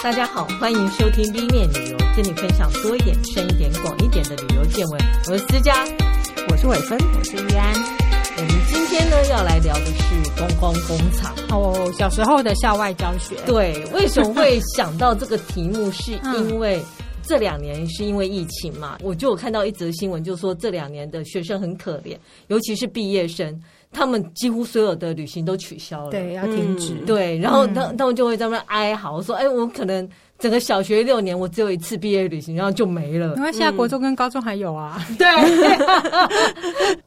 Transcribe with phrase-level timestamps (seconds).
[0.00, 5.00] 大家好，欢迎收听 B 面旅游，跟你分享多一点、深一点、广一点的旅游见闻。
[5.26, 5.84] 我是思佳，
[6.50, 7.74] 我是伟芬，我是玉安。
[8.36, 13.34] 我们今天呢要来聊的是观光工厂哦，小时候的校外教学。
[13.44, 15.90] 对，为什么会想到这个题目？
[15.90, 16.80] 是因为
[17.28, 18.96] 这两年是因为疫情嘛？
[19.02, 22.16] 我就有看到一则新闻，就是说这两年的学生很可怜，
[22.46, 23.60] 尤其是毕业生。
[23.90, 26.92] 他们几乎所有的旅行都取消了，对，要停止。
[26.94, 30.06] 嗯、对，然后他他们就会在那边哀嚎说：“哎，我可能
[30.38, 35.02] 整个小学六年，我只有一次毕业旅行，然后就没了。”因为现在国中跟高中还有啊。
[35.18, 35.26] 对，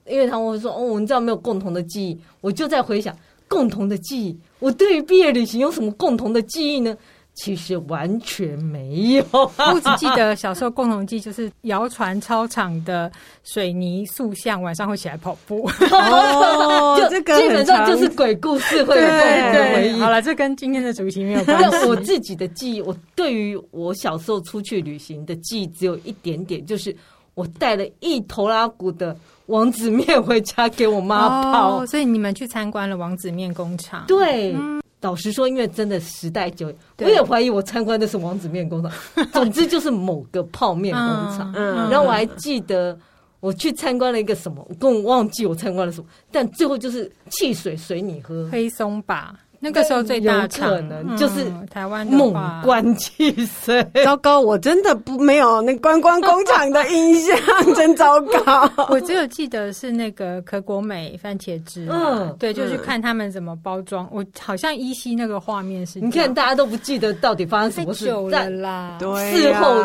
[0.12, 3.16] 因为他们会说：“哦，我们这样没有共同的记忆。”我就在回想
[3.48, 6.98] 共同的记忆，我对于毕业旅行有什么共同的记忆呢？
[7.44, 13.12] 其实完全没有， 我只记得小时候共同记忆就是谣传操场的
[13.44, 15.68] 水泥塑像晚上会起来跑步。
[15.90, 20.00] 哦， 就这个基本上就是鬼故事会有共同的回忆。
[20.00, 21.88] 好了，这跟今天的主题没有关系。
[21.88, 26.96] 我自己的记忆，我对于我小时候出去旅行的记忆只有一点点，就是
[27.34, 31.80] 我带了一头拉骨的王子面回家给我妈泡。
[31.80, 34.04] 哦，所以你们去参观了王子面工厂？
[34.08, 34.54] 对。
[34.54, 38.92] 嗯老实说，因为真的时代久远，我也怀疑我参观的是王子面工厂。
[39.34, 41.06] 总之就是某个泡面工
[41.38, 41.52] 厂。
[41.56, 42.98] 嗯，然后我还记得
[43.40, 49.36] 我去参观了一个什么，我根本忘记我参观了什么，但最后就是汽水随你喝，黑松吧。
[49.64, 53.86] 那个时候最大可能就是台湾猛灌汽水。
[54.04, 57.38] 糟糕，我真的不没有那观光工厂的印象，
[57.76, 58.70] 真糟糕。
[58.90, 64.10] 我只有记得是那个可果美番茄汁，嗯，对，就去看他们怎么包装。
[64.12, 68.98] 我好像依稀那个画面是，你看大家都不记得到底发生什么事了啦。
[69.00, 69.76] 对，事后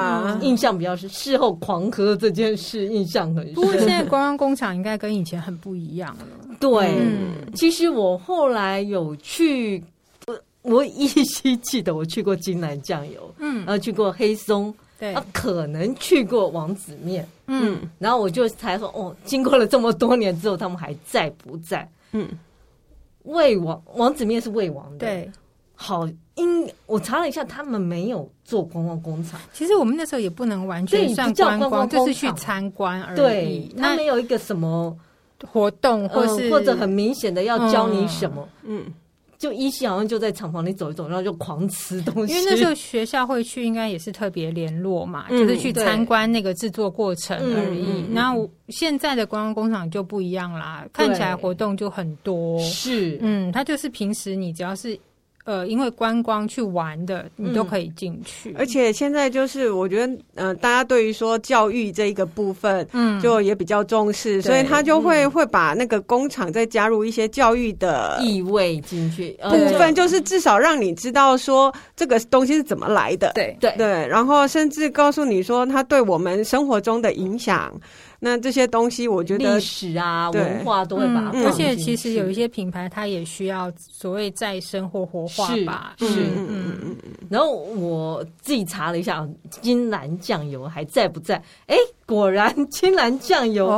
[0.41, 3.55] 印象比较深，事后狂喝这件事印象很深。
[3.55, 6.25] 不过现在观光工厂应该跟以前很不一样了。
[6.59, 9.66] 对，嗯、其实我后来有去，
[10.27, 21.88] 我我依稀记得我去过金兰酱油，嗯，然后去过黑松，对，啊，可能去过王子面，嗯，然后我就才说，哦，经过了这么多年之后，他们还在不在？
[22.12, 22.28] 嗯，
[23.22, 25.31] 魏王王子面是魏王的，对，
[25.75, 29.41] 好，因我查了一下，他们没有做观光工厂。
[29.53, 33.16] 其实我们那时候也不能完全算观光，光就是去参观而已。
[33.16, 34.97] 对，他没有一个什么。
[35.53, 38.82] 活动，或是、嗯、或者很明显的要教你什么，嗯，
[39.39, 42.33] 就依稀好像就在厂房里走一走，然后就狂吃东西。
[42.33, 48.05] 因为那时候学校会去，应该也是特别联络嘛，嗯、就是去参观那个制作过程而已。
[48.11, 52.59] 那、嗯、现在的观光工厂就不一样啦，看起来活动就很多。
[52.61, 54.99] 是，嗯，它就是平时你只要是。
[55.47, 58.53] 呃，因为观光去玩的，你都可以进去。
[58.59, 73.73] 而且现在就是，我觉得，呃，大家对于说教育这一个部分，嗯，就也比较重视，所以他就会会把那个工厂再加入一些教育的意味进去部分，就是至少让你知道说这个东西是怎么来的，对对。
[73.77, 77.73] 对，然后甚至告诉你说它对我们生活中的影响。
[78.19, 81.44] 那这些东西，我觉得历史啊、文化都会把它。
[81.44, 85.94] 而且其实有一些品牌，它也需要所谓再生或活化吧。
[85.99, 86.06] 是，
[86.37, 86.97] 嗯嗯嗯。
[87.28, 91.43] 然后我自己查了一下，金兰酱油还在不在？
[91.66, 91.76] 哎，
[92.06, 93.69] 果然金兰酱油，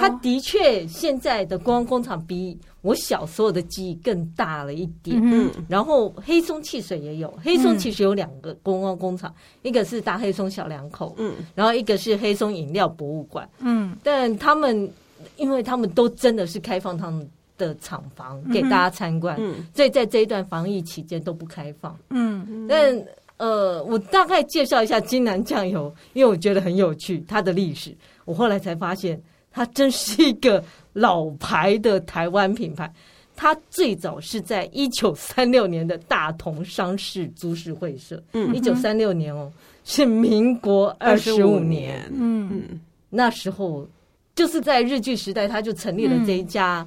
[0.00, 2.58] 它的确现在的观光工厂比。
[2.82, 9.32] 我小时候的记忆更大了一点，嗯，然后黑松汽水也有，黑松其实有两个观光工厂，
[9.62, 14.90] 一个是大黑松小两口，嗯，然后一个是黑松饮料博物馆，嗯，但他们
[15.36, 23.00] 因为他们都真的是开放他们的厂房给大家参观，嗯，所以在这一段防疫期间都不开放，嗯，但
[23.36, 29.22] 呃，我大概介绍一下金南酱油，因为我觉得很有趣，它的历史，我后来才发现。
[29.54, 32.92] 它真是一个老牌的台湾品牌，
[33.34, 39.50] 它最早是在一九三六年的大同商事株式会社，嗯，一九三六年哦，
[39.84, 43.88] 是民国二十五年，嗯，那时候
[44.34, 46.86] 就是在日据时代，他就成立了这一家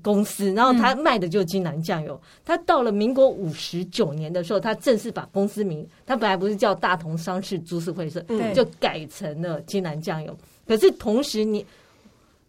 [0.00, 2.20] 公司，然后他卖的就是金兰酱油。
[2.44, 10.36] 他到了民国五十九年的时候，他正式把公司名，他本来不是叫大同商事株式会社，对，就改成了金兰酱油。
[10.68, 11.66] 可是同时你。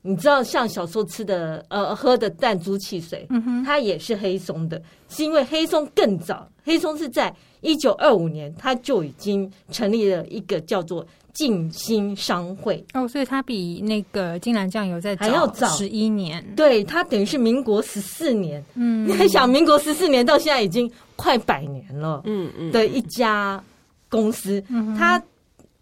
[0.04, 12.84] 你知道，像小时候吃的、呃喝的弹珠汽水，嗯哼，它也是黑松的，是因为黑松更早，黑松是在一九二五年，它就已经成立了一个叫做静心商会。
[12.96, 16.44] 哦，所以它比那个金兰酱油在还要早十一年。
[16.56, 18.64] 对，它等于是民国十四年。
[18.74, 22.24] 嗯，你还想，民国十四年到现在已经快百年了。
[22.26, 23.64] 嗯嗯，的一家
[24.10, 25.22] 公司，嗯，它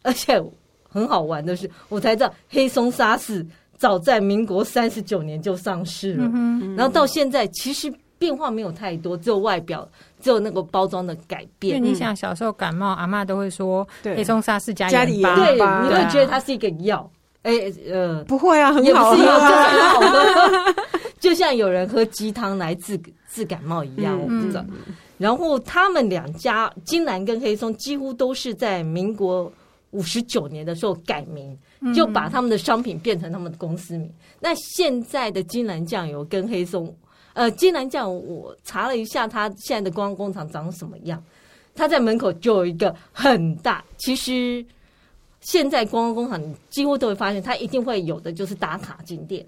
[0.01, 0.43] 而且
[0.83, 3.45] 很好玩的是，我才知道黑松沙士。
[3.79, 9.87] 早在民国三十九年就上市了，嗯嗯、然后到现在其实变化没有太多，只有外表
[10.19, 11.77] 只有那个包装的改变。
[11.77, 17.09] 因为你想小时候感冒，阿嬷都会说黑松沙是加盐巴，对，你会觉得它是一个药。
[17.43, 17.53] 哎，
[17.89, 20.75] 呃，不会啊，很好喝，就是很好喝，
[21.21, 22.99] 就像有人喝鸡汤来治
[23.31, 24.63] 治感冒一样，我不知道。
[25.17, 29.49] 然后他们两家金兰跟黑松几乎都是在民国
[29.91, 31.57] 五十九年的时候改名，
[31.93, 34.11] 就把他们的商品变成他们的公司名。
[34.39, 36.95] 那现在的金兰酱油跟黑松，
[37.33, 41.23] 呃，金兰酱油我查了一下，它现在的观光工厂长什么样？
[41.75, 44.65] 它在门口就有一个很大，其实。
[45.41, 49.45] 现在观光工厂，几乎都会发现，它一定会有的就是打卡景点，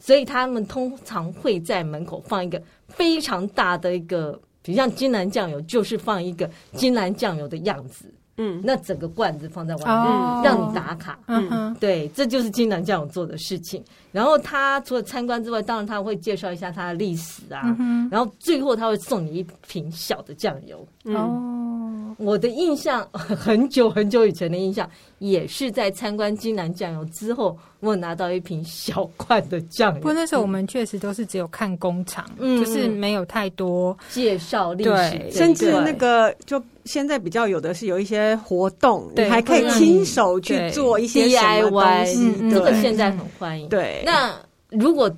[0.00, 8.12] 所以他们通常会在门口放一个非常大的一个，比如像金兰酱油，就是放一个金兰酱油的样子。
[8.38, 11.18] 嗯，那整个罐子放在外面，哦、让你打卡。
[11.26, 13.84] 嗯哼，对，这就是金南酱油做的事情。
[14.10, 17.76] 然后他除了参观之外，当然他会介绍一下他的历史啊。
[17.78, 20.78] 嗯、然后最后他会送你一瓶小的酱油。
[21.04, 24.88] 哦、嗯，我的印象 很久很久以前的印象，
[25.18, 30.00] 也是在参观金兰酱油之后，我拿到一瓶小罐的酱油。
[30.00, 36.62] 不过那时候我们确实都是只有看工厂，嗯、就是没有太多介绍历史，甚至那个就。
[36.84, 43.68] 现在比较有的是有一些活动，对你还可以亲手去做一些 DIY，嗯，这个现在很欢迎。
[43.68, 44.34] 对，那
[44.70, 45.14] 如果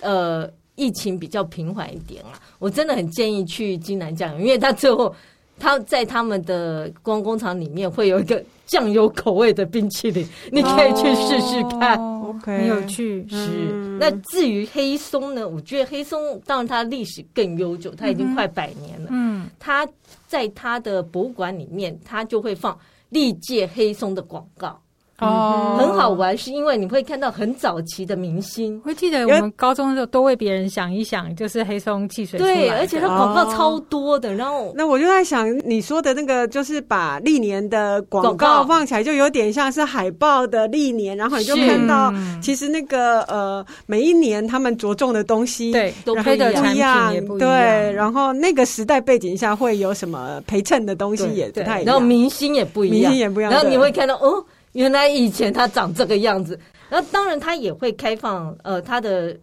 [0.00, 5.14] 呃疫情比较平缓一点啊，我真的很建议去金南酱油，因为他最后
[5.58, 11.98] 他在他们的观光工厂里面会有一个酱油口味的冰淇淋，你可以去试试看。
[11.98, 12.14] 哦
[12.44, 13.36] Okay, 很有趣，是。
[13.72, 15.48] 嗯、那至于黑松呢？
[15.48, 19.08] 我觉得黑松当然它历史更悠久，它已经快百年了。
[19.10, 19.88] 嗯，它
[20.26, 22.78] 在它的博物馆里面，它就会放
[23.08, 24.78] 历届黑松的广告。
[25.20, 28.80] 哦，很好玩，是因为你会看到很早期的明星。
[28.82, 32.38] 会记得我们高中的时候都为别人想一想，就是黑松汽水。
[32.38, 34.32] 对，而且它广告超多的。
[34.34, 54.44] 然后，那我就在想，你说的那个就是把历年的广告放起来，就有点像是海报的历年，然后你就看到，其实那个呃，每一年他们着重的东西对都不一样，对，然后那个时代背景下会有什么陪衬的东西也不太一样，然后明星也不一样，明星也不一样，然后你会看到哦。
[54.78, 56.56] 原来以前它长这个样子，
[56.88, 59.36] 然后当然它也会开放，呃，它的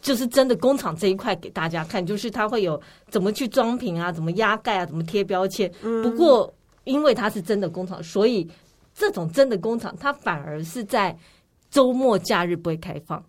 [0.00, 5.68] 就是真的工厂这一块给大家看，就是它会有怎么去装瓶啊，怎么压盖啊，怎么贴标签。
[6.04, 6.54] 不过
[6.84, 8.48] 因为它是真的工厂，所以
[8.94, 11.16] 这种真的工厂，它反而是在
[11.68, 13.20] 周末假日不会开放，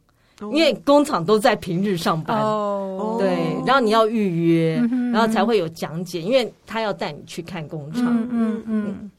[0.54, 2.39] 因为工厂都在平日上班。
[2.39, 4.75] 哦，对，然后你要预约，
[5.12, 8.04] 然后才会有讲解，因为他要带你去看工厂。
[8.06, 8.63] 嗯嗯。
[8.68, 9.12] 嗯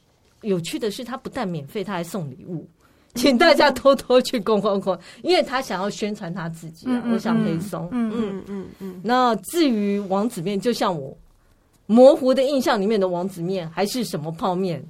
[0.42, 2.68] 有趣的是，他不但免费，他还送礼物，
[3.14, 7.02] 请大家偷偷去逛逛逛，因为他想要宣传他自己啊。
[7.12, 9.00] 我想黑松，嗯嗯嗯嗯。
[9.02, 11.16] 那至于王子面，就像我
[11.86, 14.84] 模糊的印象里面的王子面，还是什么泡面，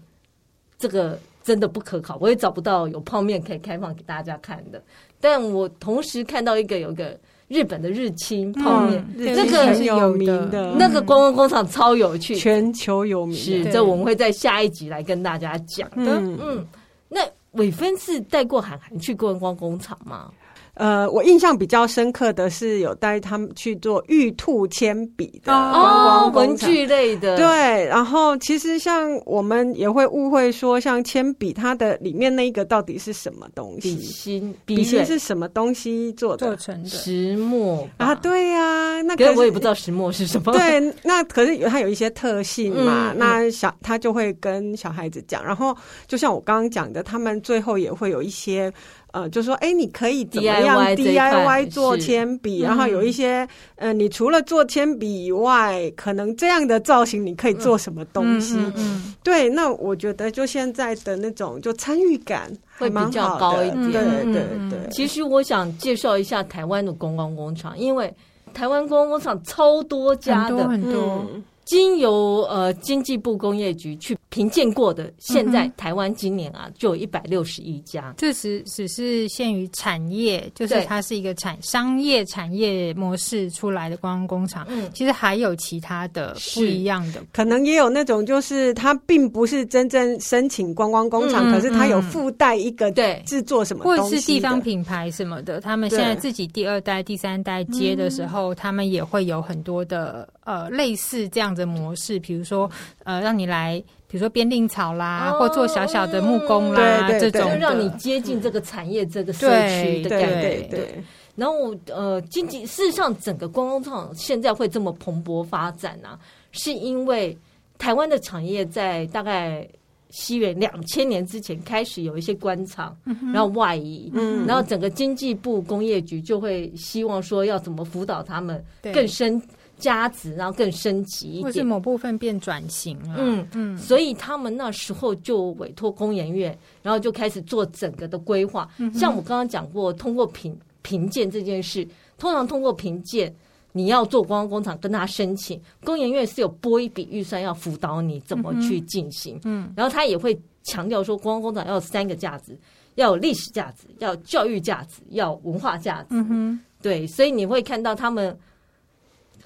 [0.78, 4.82] 这个真的不可考，我也找不到有泡面可以开放给大家看的。
[5.20, 7.18] 但我同时看到一个，有个。
[7.48, 13.36] 日本的日清泡面，那个很有名的，那个观光工厂超有趣，全球有名。
[13.36, 16.20] 是，这我们会在下一集来跟大家讲的。
[16.20, 16.66] 嗯，
[17.08, 17.20] 那
[17.52, 20.30] 伟芬是带过涵涵去观光工厂吗？
[20.76, 27.34] 呃，我印象比较深刻的是有带他们去做玉兔铅笔的观光文具类的。
[27.38, 33.96] 对，然后其实像我们也会误会说，像铅笔它的里面那一个到底是什么东西？
[33.96, 36.48] 笔芯，笔芯是什么东西做的？
[36.48, 38.14] 做成的石墨啊？
[38.16, 40.52] 对呀，那可是我也不知道石墨是什么。
[40.52, 43.14] 对，那可是有它有一些特性嘛。
[43.16, 45.74] 那小他就会跟小孩子讲，然后
[46.06, 48.70] 就像我刚刚讲的，他们最后也会有一些。
[49.16, 52.60] 呃，就说，哎，你可以怎么样 DIY 做铅笔？
[52.60, 58.58] 然后有一些，呃，你除了做铅笔以外，可能这样的造型你可以做什么东西？
[58.76, 63.90] 嗯，对，那我觉得就现在的那种就参与感会比较高一点。
[63.90, 64.78] 对对对。
[64.90, 68.12] 其实我想介绍一下台湾的观光工厂，因为
[68.52, 71.26] 台湾观光工厂超多家的，很多。
[71.66, 78.14] 经由呃经济部工业局去评鉴过的，现在台湾今年啊就有一百六十一家。
[78.16, 84.64] 这只只是限于产业，就是它是一个产商业产业模式出来的观光工厂。
[84.70, 93.22] 嗯，其实还有其他的不一样的，可能也有那种就是它并不是真正申请观光工厂，可是它有附带一个对。
[93.26, 95.60] 制作什么东西，或者是地方品牌什么的。
[95.60, 102.70] 他们现在自己第二代、第三代接的时候，他们也会有很多的呃类似这样的模式，比如说，
[103.04, 110.40] 呃，让你来，比如说编定草啦，或做小小的木工啦，这种让你接近这个产业这个社区的感觉。
[110.40, 111.04] 对对对。
[111.34, 116.18] 然后呃，经济事实上整个观光工厂现在会这么蓬勃发展啊，
[116.52, 117.36] 是因为
[117.76, 119.68] 台湾的产业在大概。
[120.10, 122.96] 西元两千年之前开始有一些官厂，
[123.34, 129.42] 然后外移，嗯，然后整个经济部工业局就会希望说要怎么辅导他们更升
[129.76, 138.68] 加值，然后更升级一点，或是某部分变转型了，嗯嗯，所以他们那时候就委托工研院，然后就开始做整个的规划。
[138.94, 141.86] 像我刚刚讲过，通过评评鉴这件事，
[142.18, 143.34] 通常通过评鉴。
[143.72, 149.38] 你要做观光工厂，跟他申请，工研院是有拨一笔预算要辅导你怎么去进行。
[149.44, 152.58] 嗯，然后他也会强调说，观光工厂要有三个价值，
[152.94, 156.06] 要有历史价值，要有教育价值，要有文化价值。
[156.12, 158.34] 嗯哼，对，所以你会看到他们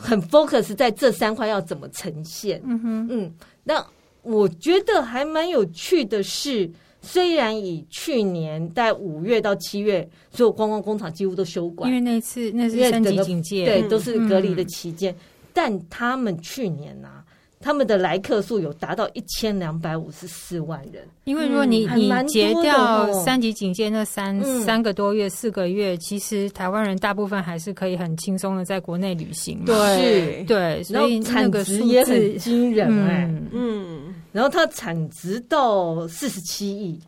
[0.00, 2.61] 很 focus 在这三块要怎么呈现。
[2.64, 3.87] 嗯哼，嗯，那
[4.23, 6.71] 我觉得还蛮有趣的是。
[7.02, 15.11] 虽然以去年在五月到七月，所有观光工厂几乎都休馆，因为那次那是三级警戒，对，都是隔离的期间。
[15.14, 15.16] 嗯、
[15.54, 17.19] 但他们去年呐、啊。
[17.62, 29.62] 他们的来客数有达到一千两百五十四万人，因为如果你、嗯、你截掉三级警戒那三、嗯、三个多月四个月，其实台湾人大部分还是可以很轻松的在国内旅行。
[29.66, 30.42] 对。
[30.48, 36.98] 对，所以产值也很惊人哎、欸，嗯，然后它产值到四十七亿，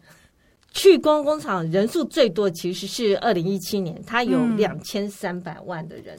[0.72, 6.18] 去观光工厂人数最多其实是二零一七年，它有两千三百万的人。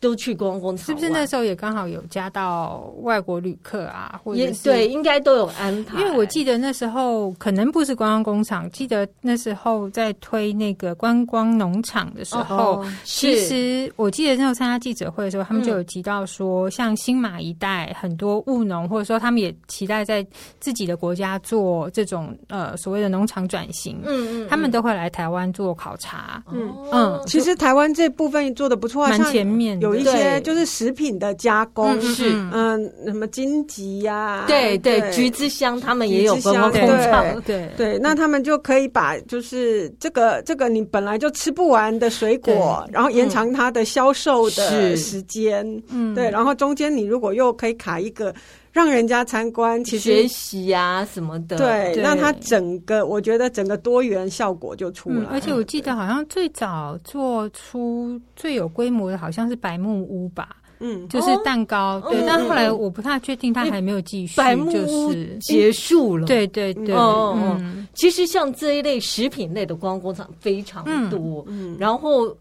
[0.00, 4.18] 都去观光工厂，是不是那时候也刚好有加到外国旅客啊？
[4.24, 6.00] 或者是对，应该都有安排。
[6.00, 20.26] 因为我记得那时候可能不是观光工厂，记得那时候在推那个观光农场的时候，哦、其实我记得那时候参加记者会的时候，他们就有提到说，嗯、像新马一带很多务农，或者说他们也期待在
[20.60, 29.89] 自己的国家做这种呃所谓的农场转型，嗯，嗯嗯，他们都会来台湾做考察，嗯嗯，其实台湾这部分做的不错，蛮前面的。
[29.94, 37.68] 有一些就是食品的加工，是嗯，什么荆棘呀，对对，橘子香他们也有观光工厂，对。
[37.76, 48.34] 对，那他们就可以把就是这个这个你本来就吃不完的水果，然后延长它的销售的时间，嗯，对，然后中间你如果又可以卡一个。
[48.72, 55.26] 让人家参观，其实学习啊什么的，对，让它整个，我觉得整个多元效果就出来，嗯。
[55.26, 62.20] 而且我记得好像最早做出最有规模的，好像是白木屋吧，嗯，就是蛋糕，哦、对。
[62.20, 66.26] 嗯、但后来我不太确定，它还没有继续，白木屋结束了。
[66.28, 72.32] 对对对，哦、嗯，嗯、其实像这一类食品类的观光工厂非常多，嗯，嗯然后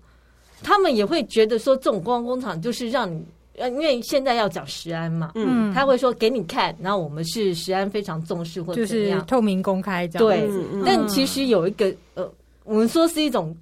[0.62, 3.26] 他们也会觉得说，这种观光工厂就是让你。
[3.60, 10.28] 呃，因为现在要讲食安嘛，嗯，他会说给你看，然后我们是食安非常重视或者怎么样，就是透明公开这样。
[10.28, 12.32] 对，嗯、但其实有一个呃，
[12.64, 13.56] 我们说是一种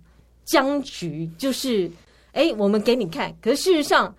[0.45, 1.91] 僵局，就是
[2.31, 4.15] 哎，我们给你看，可是事实上。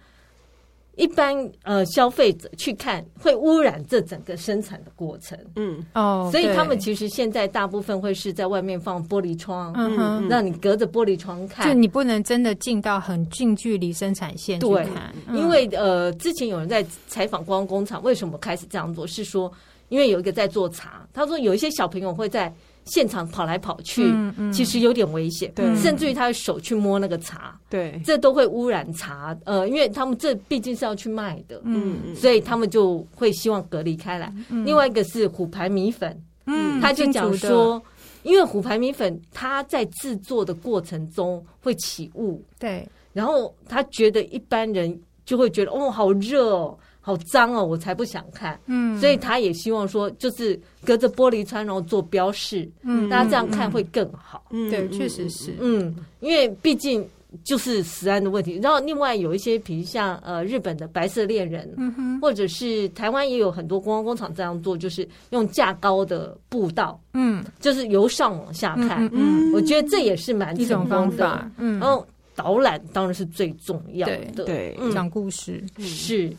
[0.99, 5.83] 一般呃消费者去看会污染这整个生产的过程，嗯。
[5.95, 19.07] 哦，所以他们其实现在大部分会是在外面放玻璃窗，嗯，让你隔着玻璃窗看，就你不能真的进到很近距离生产线去看，对，因为呃之前有人在采访观光工厂，为什么开始这样做？
[19.07, 19.51] 是说
[19.89, 22.53] 因为有一个在做茶，他说有一些小朋友会在。
[22.89, 25.53] 现场跑来跑去，嗯嗯、其实有点危险。
[25.55, 29.37] 对，甚至于他的手去摸那个茶，对，这都会污染茶。
[29.45, 34.33] 呃，因为他们这毕竟是要去卖的，嗯，所以他们就会希望隔离开来。
[34.49, 37.81] 嗯、另外一个是虎牌米粉，嗯，他就讲说，
[38.23, 46.79] 因为虎牌米粉它在制作的过程中会起雾，对，然后他觉得一般人就会觉得哦，好热哦。
[47.09, 48.61] 好脏哦，我才不想看。
[48.67, 54.45] 嗯，所以他也希望说，就是隔着玻璃窗，然后做标示，嗯，大家这样看会更好。
[54.51, 55.55] 嗯，对，确实是。
[55.59, 57.03] 嗯，因为毕竟
[57.43, 58.61] 就是食安的问题。
[58.63, 69.09] 然后另外有一些，比如像呃日本的白色恋人，嗯哼，或者是台湾也有很多观光工厂这样做，就是用架高的步道，嗯，就是由上往下看。
[69.15, 71.51] 嗯，我觉得这也是蛮一种方法。
[71.57, 76.31] 嗯，然后导览当然是最重要的，对，讲故事是。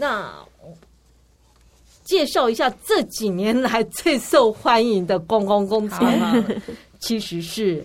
[0.00, 0.32] 那
[2.04, 6.32] 介绍一下这几年来最受欢迎的观光工厂吗，
[7.00, 7.84] 其实是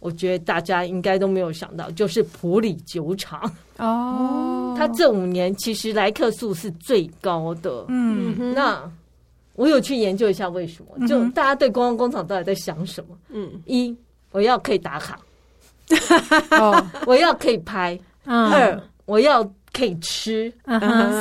[0.00, 3.40] 我觉得大家应该都没有想到，就是普里酒厂。
[3.76, 4.74] 哦。
[4.76, 7.84] 它这五年其实来客数是最高的。
[7.88, 8.82] 嗯，那
[9.54, 13.16] 我有去研究一下为什么，就大家对观光工厂到底在想什么？
[13.28, 13.94] 嗯，一
[14.32, 15.20] 我要可以打卡，
[16.58, 19.48] 哦，我要可以拍，二我要。
[19.72, 20.52] 可以吃，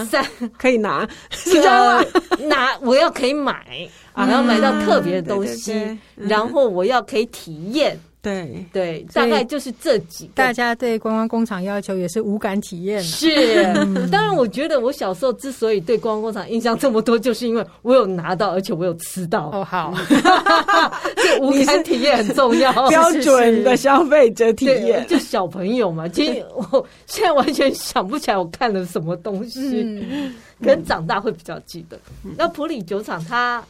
[0.10, 0.26] 三
[0.58, 2.06] 可以拿，知道吗？
[2.48, 10.34] 拿我要可以买，我要买到特别的东西，然后我要可以体验，对对，大概就是这几个。
[10.36, 13.02] 大家对观光工厂要求也是无感体验。
[13.02, 13.64] 是，
[14.12, 19.50] 当然，我觉得我小时候之所以对观光工厂印象这么多，就是因为我有拿到，而且我有吃到。
[19.52, 19.92] 哦，好，
[21.18, 25.04] 这无感体验很重要， 标准的消费者体验。
[25.08, 32.00] 就小朋友嘛，其实我现在完全想不起来我看了什么东西，嗯、可能长大会比较记得。
[32.38, 33.64] 那普里酒厂它。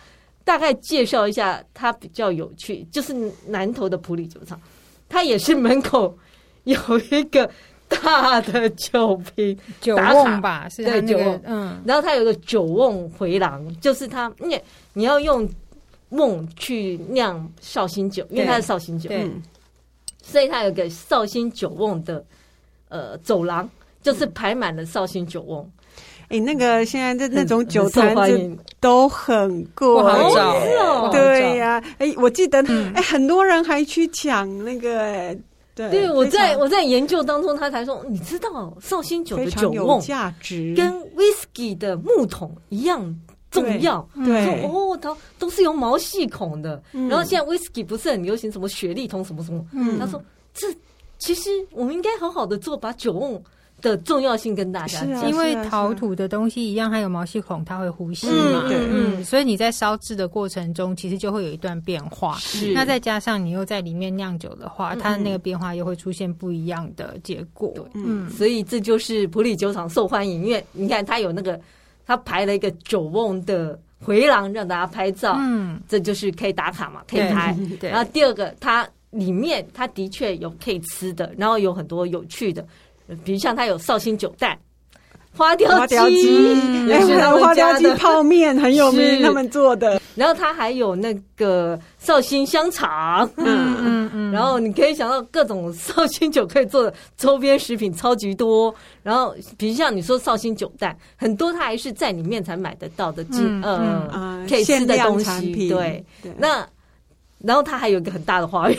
[0.51, 3.13] 大概介绍一下，它比较有趣，就是
[3.47, 4.59] 南投的普里酒厂，
[5.07, 6.13] 它也是门口
[6.65, 6.77] 有
[7.09, 7.49] 一个
[7.87, 14.59] 大的酒瓶酒瓮吧，是对酒瓮，嗯，然后它有个酒瓮回廊，就是它，你
[14.91, 15.49] 你要用
[16.09, 19.41] 瓮去酿绍兴酒，因为它是绍兴酒，嗯，
[20.21, 22.21] 所以它有个绍兴酒瓮的
[22.89, 23.69] 呃走廊，
[24.01, 25.71] 就是排满了绍兴酒瓮。
[26.31, 31.09] 哎，那个现在的那种酒坛子都很贵，不好找。
[31.11, 32.63] 对呀，哎，我记得，
[32.95, 35.37] 哎，很多人还去抢那个，哎，
[35.75, 40.73] 对，对我在我在研究当中，他才说，你知道绍兴酒的酒瓮价值。
[40.73, 43.13] 跟 whisky 的木桶一样
[43.49, 44.07] 重要。
[44.23, 46.81] 对，哦，它都是有毛细孔的。
[46.91, 49.99] 然后现在 whisky 不是很流行什么雪莉桶什么什么，嗯。
[49.99, 50.23] 他说
[50.53, 50.67] 这
[51.19, 53.43] 其实我们应该好好的做，把酒瓮。
[53.81, 62.35] 的重要性跟大家讲，因为陶土的东西一样，还有毛细孔，它会呼吸嘛，嗯，所以你在烧制的过程中，其实就会有一段变化。
[62.37, 67.73] 是，那再加上你又在里面酿酒的话，它的那个变化又会出现不一样的结果。
[67.93, 71.59] 嗯，所以这就是普里酒厂受欢迎，因为你看它有那个，
[72.05, 77.57] 它排了一个酒瓮的回廊让大家拍照，嗯，这就是可以打卡嘛，可以拍。
[77.79, 82.65] 对，然后第二个，它里面它的确有可以吃的，然后有很多有趣的。
[83.23, 84.57] 比如像它有绍兴酒蛋、
[85.35, 86.99] 花雕鸡，哎，
[87.39, 90.01] 花雕鸡泡面很有名，他们做的。
[90.13, 94.31] 然后它还有那个绍兴香肠，嗯嗯嗯。
[94.31, 98.73] 然后你可以想到各种绍兴酒可以做的周边食品超级多。
[99.03, 105.69] 然后比如像你说绍兴酒蛋，很多它还是在里面才买得到的，嗯呃，可以吃的东西。
[105.69, 106.03] 对，
[106.37, 106.67] 那
[107.39, 108.77] 然后它还有一个很大的花园。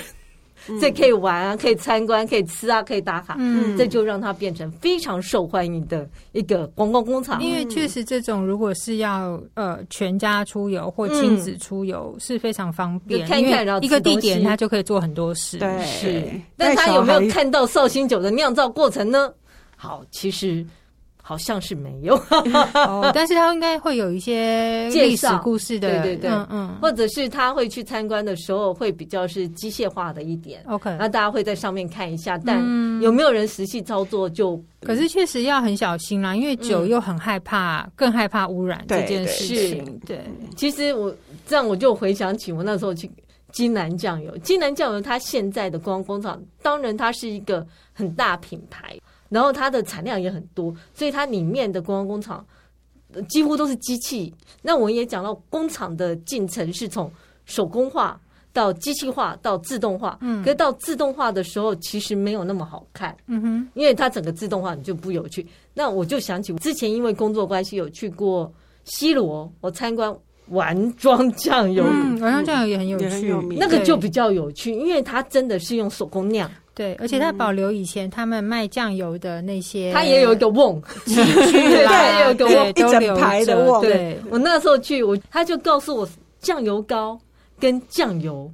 [0.81, 3.37] 这可以玩啊，可以参观，可以吃啊，可以打卡。
[3.39, 7.43] 嗯，这就让它变成非常受欢迎的一个观光工厂。
[7.43, 15.59] 因为确实，这种如果是要呃全家出游或亲子出游是非常方便，看一看然后一个地点它就可以做很多事。
[15.59, 16.25] 对，是。
[16.57, 19.33] 但他有没有看到绍兴酒的酿造过程呢？
[19.77, 20.65] 好，其实。
[21.33, 22.15] 好像是没有，
[22.75, 32.59] 哦，但是他应该会有一些 历史故事的，对对对，嗯嗯，或者是他会去参观的时候会比较是机械化的一点，OK，那大家会在上面看一下，但
[33.01, 40.21] 有没有人实际操作就，可是确实要很小心啦，因为酒又很害怕，更害怕污染这件事情，对。
[40.55, 41.15] 其实我
[41.47, 43.11] 这样我就回想起我那时候去
[43.53, 48.95] 金兰酱油，金兰酱油它现在的观光工厂，当然它是一个很大品牌。
[49.33, 52.47] 然后它的产量也很多，所以它里面的观光工厂
[53.31, 54.33] 几乎都是机器。
[54.61, 57.11] 那我也讲到，工厂的进程是从
[57.47, 58.21] 手工化
[58.53, 60.19] 到机器化到自动化。
[60.21, 63.17] 嗯，可是到自动化的时候，其实没有那么好看。
[63.27, 65.47] 嗯哼，因为它整个自动化你就不有趣。
[65.73, 68.53] 那我就想起之前因为工作关系有去过
[68.85, 70.15] 西罗，我参观
[70.49, 76.51] 丸庄酱油，嗯，丸庄酱油也很有趣，那个就比较有趣，因为它真的是用手工酿。
[76.75, 81.15] 对，而且他保留以前他们卖酱油的那些， 他也有一个瓮，器
[81.51, 83.81] 具啦，也有一个瓮，一整排的瓮。
[83.83, 86.09] 对，我那时候去，我他就告诉我，
[86.41, 87.19] 酱油膏
[87.61, 88.51] 跟酱油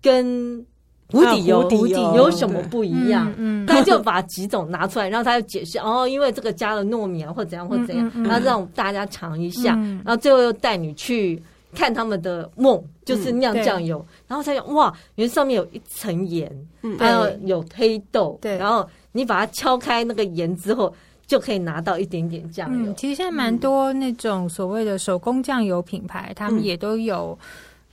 [0.00, 0.64] 跟
[1.12, 3.32] 无底油无底有什么不一样？
[3.36, 9.74] 嗯，他就把几种拿出来，然后他就解释哦，因为这个加了糯米啊，或怎样或怎样，然后让大家尝一下，
[10.04, 11.42] 然后最后又带你去。
[11.76, 16.50] 看他们的梦就是酿酱油，嗯、然后才想哇，原来上面有一层盐，
[16.82, 20.92] 嗯、还有有黑豆，对，然后你把它敲开那个盐之后，
[21.26, 22.90] 就可以拿到一点点酱油。
[22.90, 27.38] 嗯、其实现在蛮多那种所谓的手工酱油品牌，嗯、他们也都有、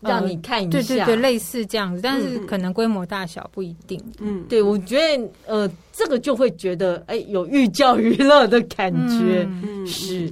[0.01, 4.01] 嗯呃、让你看一下，对对对，类似这样子，但是可能规模大小不一定。
[4.19, 10.31] 嗯，对，我觉得呃，这个就会觉得哎，有寓教于乐的感觉，嗯、是。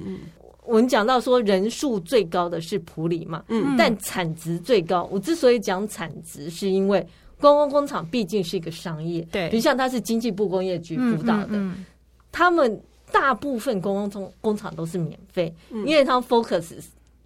[0.64, 5.08] 我们讲到说人数最高的是普里嘛，嗯，但产值最高。
[5.10, 7.04] 我之所以讲产值，是因为
[7.40, 11.84] 观光工厂毕竟是一个商业，对，比如像它是经济部工业局辅导的，嗯嗯嗯、
[12.30, 16.74] 他们大部分观光工工厂都是免费，嗯、因为他们 focus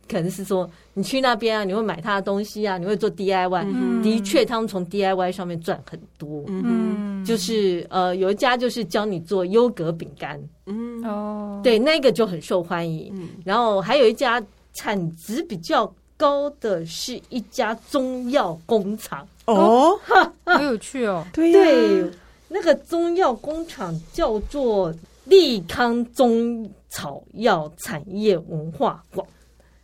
[0.08, 10.40] 可能是说你去那边啊，你会买他的东西啊，你会做 DIY，、嗯、的确他们从 DIY 上面赚很多，嗯，就是呃有一家就是教你做优格饼干。
[10.68, 13.10] 嗯哦，对，那个就很受欢迎。
[13.14, 14.42] 嗯，然后还有一家
[14.74, 19.98] 产值比较高的是一家中药工厂哦，
[20.44, 21.26] 好有趣哦。
[21.32, 22.10] 对对，
[22.48, 24.92] 那个中药工厂叫做
[25.24, 29.26] 利康中草药产业文化馆。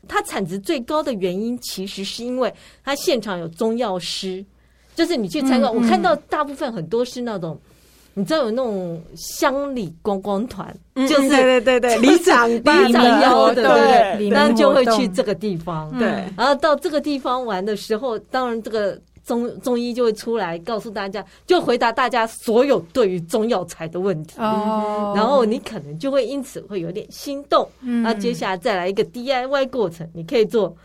[0.09, 2.53] 它产值最高的原因，其实是因为
[2.85, 4.45] 它现场有中药师，
[4.95, 7.59] 就是你去参观，嗯嗯、我看到大部分很多是那种。
[8.15, 15.91] 你知道有那种乡里观光团，就是对对对对，里长里长邀的，对对，那就会去这个地方。
[15.99, 24.35] 对，然后到这个地方玩的时候，当然这个中中医就会出来告诉大家，就回答大家所有对于中药材的问题。
[24.39, 27.67] 哦，然后你可能就会因此会有点心动。
[27.81, 30.77] 嗯，那接下来再来一个 DIY 过程，你可以做。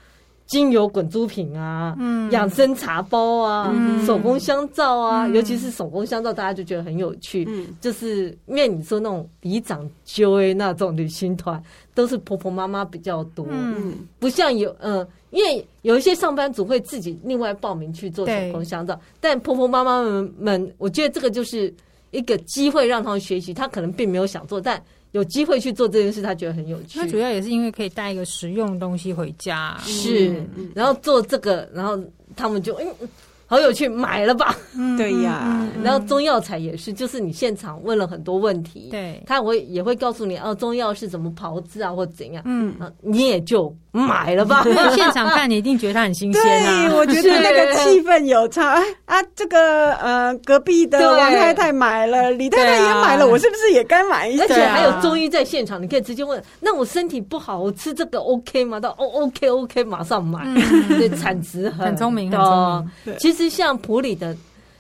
[0.48, 7.46] 精油滚珠瓶啊，嗯，养生茶包啊，嗯、手工香皂啊，嗯、尤其是手工香皂，大家就觉得很有趣。
[7.50, 11.62] 嗯，就是因为你说那种里长揪诶那种旅行团，
[11.94, 21.74] 都是婆婆妈妈比较多，嗯，不像有嗯，因为有一些上班族会自己另外报名去做手工香皂，但婆婆妈妈们们，我觉得这个就是
[22.12, 24.82] 一个机会让他们学习，他可能并没有想做，但。
[25.12, 27.00] 有机会去做这件事，他觉得很有趣。
[27.00, 30.44] 那主要也是因为可以带一个实用的东西回家，是，
[30.76, 31.98] 然后做这个，然后
[32.36, 33.10] 他们就嗯。
[33.48, 34.56] 好有趣，买了吧？
[34.98, 44.64] 对呀，然后中药材也是，就是你现场问了很多问题，对，他会也会告诉你哦，中药是怎么炮制啊，或怎样，嗯，你也就买了吧。
[44.94, 46.94] 现场看，你一定觉得它很新鲜啊。
[46.94, 49.24] 我觉得 那个气氛有差哎啊。
[49.34, 54.44] 这个呃，隔壁的王太太买了，李太太也买了，我是不是也该买一下？
[54.44, 56.44] 而且还有中医在现场，你可以直接问。
[56.60, 58.78] 那我身体不好，我吃这个 OK 吗？
[58.80, 60.44] 到哦，OK OK，马上买。
[60.90, 63.18] 对，产值很很聪明，很聪明。
[63.18, 63.37] 其实。
[63.38, 64.36] 其实像普里的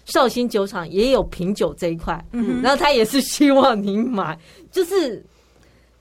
[0.05, 4.35] 绍兴酒厂也有品酒这一块，嗯、然后他也是希望你买，
[4.71, 5.23] 就是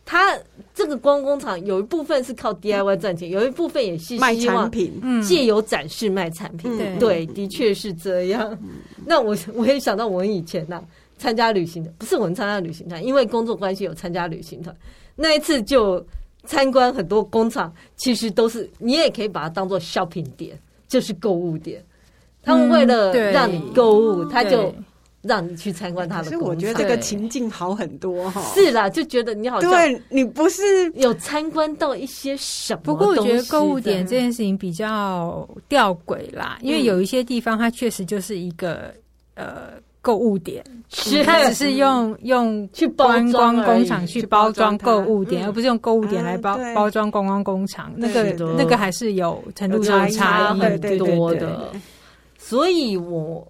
[0.06, 0.34] 他
[0.74, 4.90] 这个光工厂有一部分是靠 DIY 赚钱，嗯、有一部分也是卖产品。
[5.22, 6.70] 借由展示卖产品。
[6.80, 8.56] 嗯、对，的确是这样。
[8.62, 10.84] 嗯、那我我也想到我们以前呐、啊、
[11.18, 14.74] 参加旅行的，不是我们参加旅行团，因为工作关系有参加旅行团，
[15.14, 16.02] 那一次就
[16.46, 21.84] 参观很多工厂，其实都是你也可以把它当做 shopping 点，就是购物点。
[22.46, 24.72] 他们为了让你购物，他就
[25.22, 26.38] 让你去参观他的工厂。
[26.38, 28.40] 其实我觉得这个情境好很多哈。
[28.54, 30.62] 是啦，就觉得你好像对你不是
[30.94, 32.80] 有参观到一些什么。
[32.84, 38.94] 不过我觉得购物点这件事情比较吊诡啦，因为有一些地方它确实就是一个
[39.34, 47.92] 呃购物点，是它只是用用去观光工厂去包装购物点，而不是用购物点来包包装观光工厂。
[47.96, 48.22] 那个
[48.56, 51.72] 那个还是有程度上差异很多的。
[52.48, 53.44] 所以我，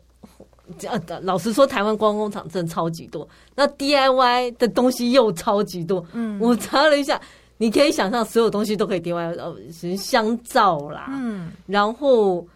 [0.67, 6.03] 我老实说，台湾光工厂真的超级多，那 DIY 的东西又超级多。
[6.15, 7.21] 嗯，我查了一下，
[7.59, 9.55] 你可以想象，所有东西都可以 DIY，呃，
[9.99, 12.47] 香皂啦，嗯，然后，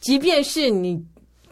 [0.00, 1.00] 即便是你，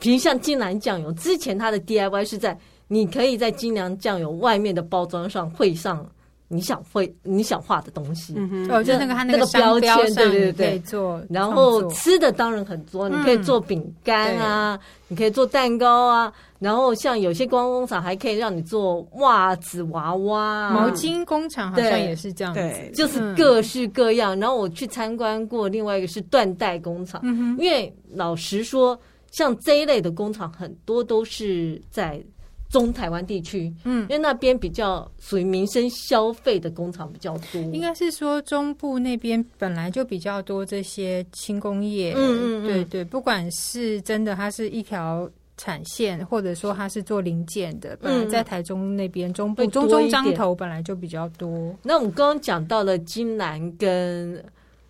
[0.00, 2.58] 比如像金兰酱油，之前它的 DIY 是在，
[2.88, 6.04] 你可以在金兰酱油外面的包装上绘上。
[6.48, 8.34] 你想会你想画的东西，
[8.70, 11.20] 哦，就那个他那个标签，对对对，做。
[11.28, 14.78] 然后吃的当然很多，你可以做饼干啊，
[15.08, 16.32] 你可以做蛋糕啊。
[16.58, 24.38] 然后像有些观光工厂还可以让你做袜子、娃娃、毛巾工厂，好像也是这样子，就是各式各样。
[24.38, 27.20] 然后我去参观过，另外一个是缎带工厂，
[27.58, 28.98] 因为老实说，
[29.32, 32.22] 像这一类的工厂很多都是在。
[32.68, 42.66] 中台湾地区，嗯，因为那边比较属于民生消费的工厂比较多，应该是说中部那边本来就比较多这些轻工业，嗯嗯，嗯。
[42.66, 51.74] 对对，不管是真的它是一条产线，或者说它是做零件的，本来在台中那边中部中中彰头本来就比较多。
[51.82, 54.44] 那我们刚刚讲到了金兰跟。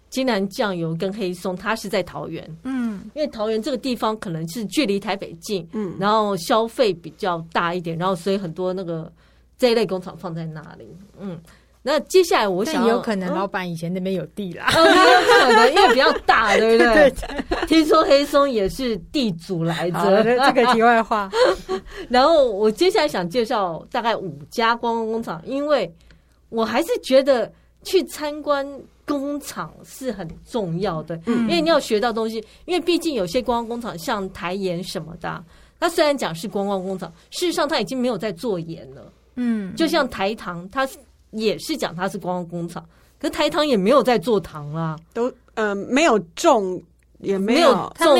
[0.08, 9.10] 金兰酱油跟黑松，它是在桃园，嗯，因为桃园这个地方可能是距离台北近，嗯，然后消费比较大一点，然后所以很多那个
[9.58, 10.86] 这一类工厂放在那里，
[11.18, 11.40] 嗯，
[11.82, 17.14] 那接下来我想有可能老板以前那边有地啦，有可能因为比较大， 对不对？
[17.66, 21.30] 听说黑松也是地主来着，这个题外话。
[22.10, 25.92] 然后我接下来想介绍大概五家观光工厂，因为
[26.48, 28.66] 我还是觉得去参观。
[29.06, 32.44] 工厂是很重要的，嗯，因为你要学到东西。
[32.64, 35.42] 因为毕竟有些观光工厂，像台盐什么的，
[35.78, 39.12] 它虽然讲是观光工厂，事实上它已经没有在做盐了。
[39.36, 40.88] 嗯，就像台糖，它
[41.30, 42.84] 也是讲它是观光工厂，
[43.20, 46.82] 可是台糖也没有在做糖啦，都呃没有种，
[47.18, 48.16] 也没有种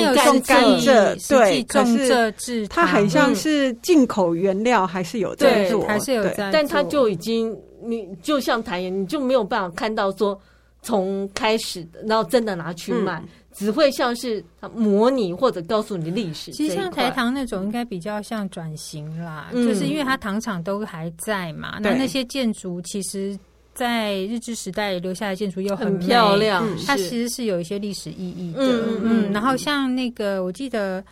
[0.46, 10.38] 甘蔗，对，种蔗制，它很像是进口原料，还是有在做，还是有在做，但它就已经，你就像台盐，你就没有办法看到说。
[10.86, 16.52] 从开始的，然后真的拿去卖，嗯、只会像是模拟或者告诉你历史。
[16.52, 21.78] 其实像台糖那种，应该比较像转型啦，嗯、就是因为它糖厂都还在嘛。
[21.80, 23.36] 那、嗯、那些建筑，其实，
[23.74, 28.62] 在日治时代留下的建筑又很，很漂亮，它其实是有一些历史意义的。
[28.62, 31.02] 嗯嗯，嗯，然后像那个，我记得。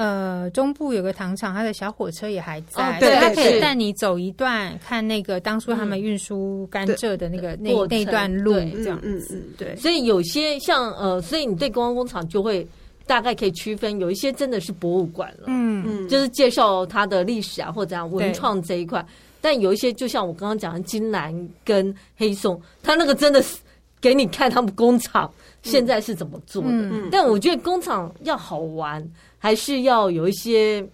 [0.00, 9.46] 呃，中部有个糖厂，它的小火车也还在，对、哦，它可以带你走一段，看那个当初他们运输甘蔗的那个那那段路，这样子。
[9.58, 12.66] 对，所以有些像呃，所以你对观光工厂就会
[13.06, 15.84] 大概可以区分，有一些真的是博物馆了，嗯。
[15.86, 19.04] 嗯，就是介绍它的历史啊或者怎样文创这一块，
[19.42, 23.58] 但有一些就像我刚刚讲的金兰跟黑松，它那个真的是
[24.00, 25.30] 给你看他们工厂
[25.62, 29.06] 现在是怎么做的，嗯、但我觉得工厂要好玩。
[29.42, 30.86] 还是要有一些，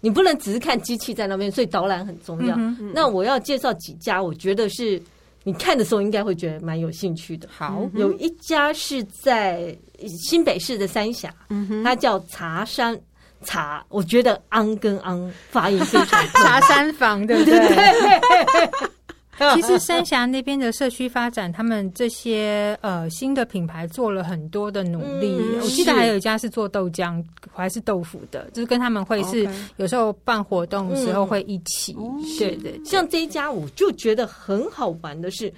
[0.00, 2.56] 你不能只是看机器在那边，所以导览很重要。
[2.56, 5.00] 嗯嗯、那我要介绍几家，我觉得是
[5.44, 7.48] 你看的时候应该会觉得蛮有兴趣的。
[7.48, 9.72] 好，有一家是在
[10.08, 13.00] 新北市的三峡，嗯、它叫茶山
[13.44, 17.56] 茶，我觉得昂跟昂发音非常 茶山房，对不对？
[19.54, 25.34] 其实三峡那边的社区发展，他们这些呃新的品牌做了很多的努力。
[25.38, 31.96] 嗯、我记得还有一家是做豆浆还是豆腐的，就是跟他们会是有时候办活动的时候会一起。
[31.98, 35.52] 嗯、对对，像这一家我就觉得很好玩的是，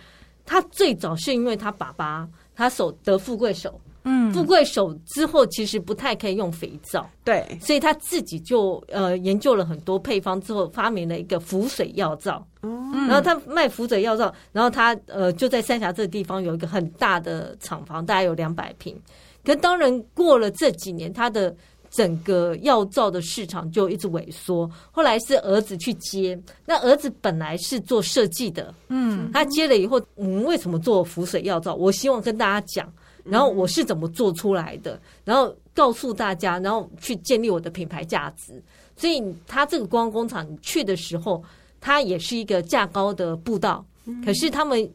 [0.46, 3.80] 他最早是因为他爸爸他手得富贵手。
[4.06, 12.46] 嗯，富贵手之后其实不太可以用肥皂，对，所以他自己就呃研究了很多配方之后，发明了一个浮水药皂。
[12.62, 18.94] 嗯，然后他卖浮水药皂，然后他呃就在三峡这个地方有一个很大的厂房，大概有两百平。
[19.42, 21.54] 可当然过了这几年，他的
[21.90, 24.70] 整个药皂的市场就一直萎缩。
[24.90, 31.74] 后来是儿子去接，那儿子本来是做设计的，嗯，他接了以后，我们为什么做浮水药皂？
[31.74, 32.92] 我希望跟大家讲。
[33.24, 35.00] 然后我是怎么做出来的？
[35.24, 38.62] 然后告诉大家，然后去建立我的品牌价值。
[38.96, 41.42] 所以它这个观光工厂你去的时候，
[41.80, 43.84] 它也是一个价高的步道，
[44.24, 44.88] 可是他们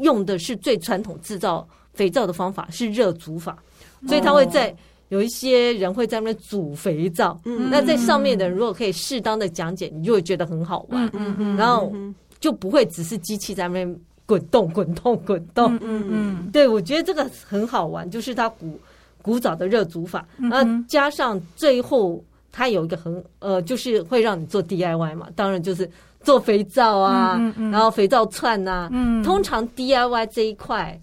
[0.00, 3.58] 用的是最传统制造肥皂的方法，是热煮法。
[4.06, 4.74] 所以他会在
[5.08, 7.38] 有一些人会在那边煮肥皂。
[7.44, 11.10] 那在上面的人如果可以适当的讲解，你就会觉得很好玩。
[11.56, 11.92] 然后
[12.38, 14.00] 就不会只是机器在那边。
[14.26, 15.78] 滚动，滚动，滚动。
[15.80, 18.78] 嗯嗯，对，我觉得这个很好玩，就是它古
[19.22, 25.88] 古早的热煮法，然后加上最后它有一个很呃，就是会让你做 DIY 嘛，当然就是
[26.22, 28.88] 做肥皂啊，然后肥皂串呐。
[28.92, 31.00] 嗯，通常 DIY 这一块。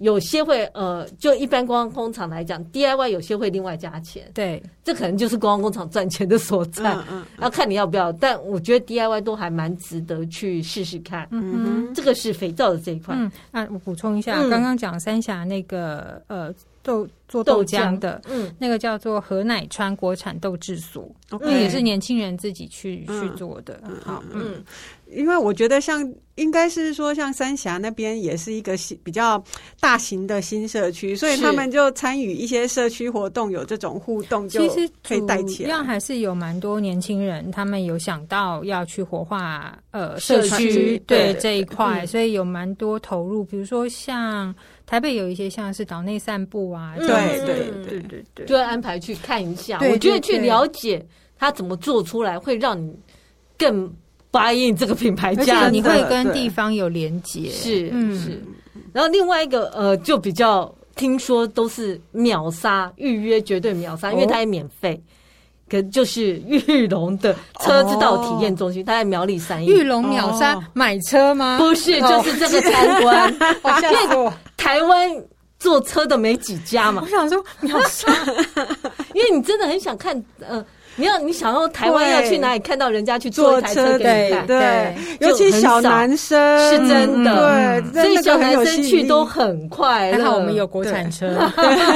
[0.00, 4.30] 有些会呃，就一般观光工厂来讲，DIY 有些会另外加钱。
[4.34, 6.94] 对，这可能就是观光工厂赚钱的所在。
[6.94, 11.28] 嗯嗯，要看你要不要，但我觉得 DIY 都还蛮值得去试试看。
[11.30, 13.14] 嗯哼，这个是肥皂的这一块。
[13.16, 23.78] 嗯，那我补充一下，刚刚讲三峡那个呃豆做豆浆的，嗯，那个叫做河乃川国产豆制所，那也是年轻人自己去去做的。
[24.02, 24.64] 好，嗯。
[25.12, 29.42] 因为我觉得像应该是说像三峡那边也是一个新比较
[29.80, 34.60] 大型的新社区，所以他们就参与一些社区活动，有这种互动，就
[35.02, 35.46] 可以带起来。
[35.48, 43.44] 其实主要还是有蛮多年轻人，他们有想到要去活化呃社区对这一块，所以有蛮多投入。
[43.44, 44.54] 比如说像
[44.86, 47.06] 台北有一些像是岛内散步啊，对
[47.44, 49.78] 对对对对，就会安排去看一下。
[49.82, 51.04] 我觉得去了解
[51.36, 52.96] 他怎么做出来，会让你
[53.58, 53.92] 更。
[54.32, 58.42] 发印这个品牌价，你会跟地方有连结，是嗯是。
[58.92, 65.00] 然后另外一个呃，就比较听说都是秒杀预约，绝对秒杀，因为它也免费。
[65.68, 69.66] 可就是玉龙的车之道体验中心，它在苗栗三义。
[69.66, 71.58] 裕隆秒杀买车吗？
[71.58, 73.32] 不是，就是这个参观。
[73.82, 75.08] 因为台湾
[75.60, 77.02] 坐车的没几家嘛。
[77.04, 78.12] 我想说秒杀，
[79.14, 80.64] 因为你真的很想看呃。
[80.96, 84.46] 你要你想要台湾要去哪里看到人家去坐一台车给你看？
[84.46, 90.18] 对，尤其小男生是真的，对，所以小男生去都很快乐。
[90.18, 91.50] 还好我们有国产车，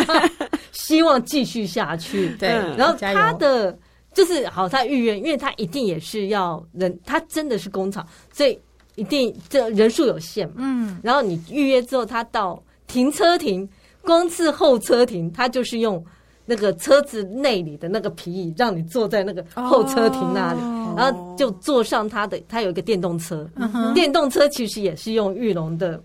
[0.72, 2.30] 希望继续下去。
[2.38, 3.76] 对，然后他的
[4.14, 8.58] 就是好，他预约，因为他一定也是要人，他真的是工厂，所以
[8.94, 10.50] 一定这人数有限。
[10.56, 13.68] 嗯，然后你预约之后，他到停车亭，
[14.02, 16.02] 光是候车亭，他就是用。
[16.46, 20.98] 那个车子内里的那个皮椅，让你坐在那个候车亭那里，oh.
[20.98, 23.92] 然后就坐上他的，他有一个电动车，uh huh.
[23.94, 26.02] 电动车其实也是用玉龙的，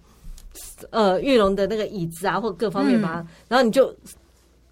[0.92, 3.94] 呃，玉龙的那个椅子啊，或各方面嘛，嗯、然后你就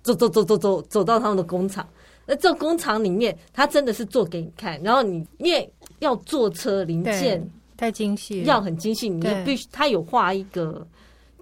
[0.04, 1.86] 走走走走走走到他们的工厂，
[2.26, 10.88] 那这工厂里面，他真的是做给你看，然后你因为要坐车零件太精细，要很精细，你必须他有画一个。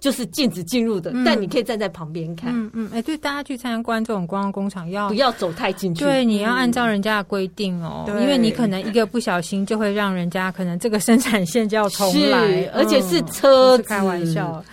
[0.06, 2.52] 就是禁止进入的，嗯、但你可以站在旁边看。
[2.54, 6.04] 嗯嗯，哎、嗯，对，大家去参观这种观光工厂要不要走太近去？
[6.04, 14.64] 对，你要按照人家的规定哦，嗯、因为你可能一个不小心就会让人家可能这个生产线就要重来，而且是车子、嗯、开玩笑。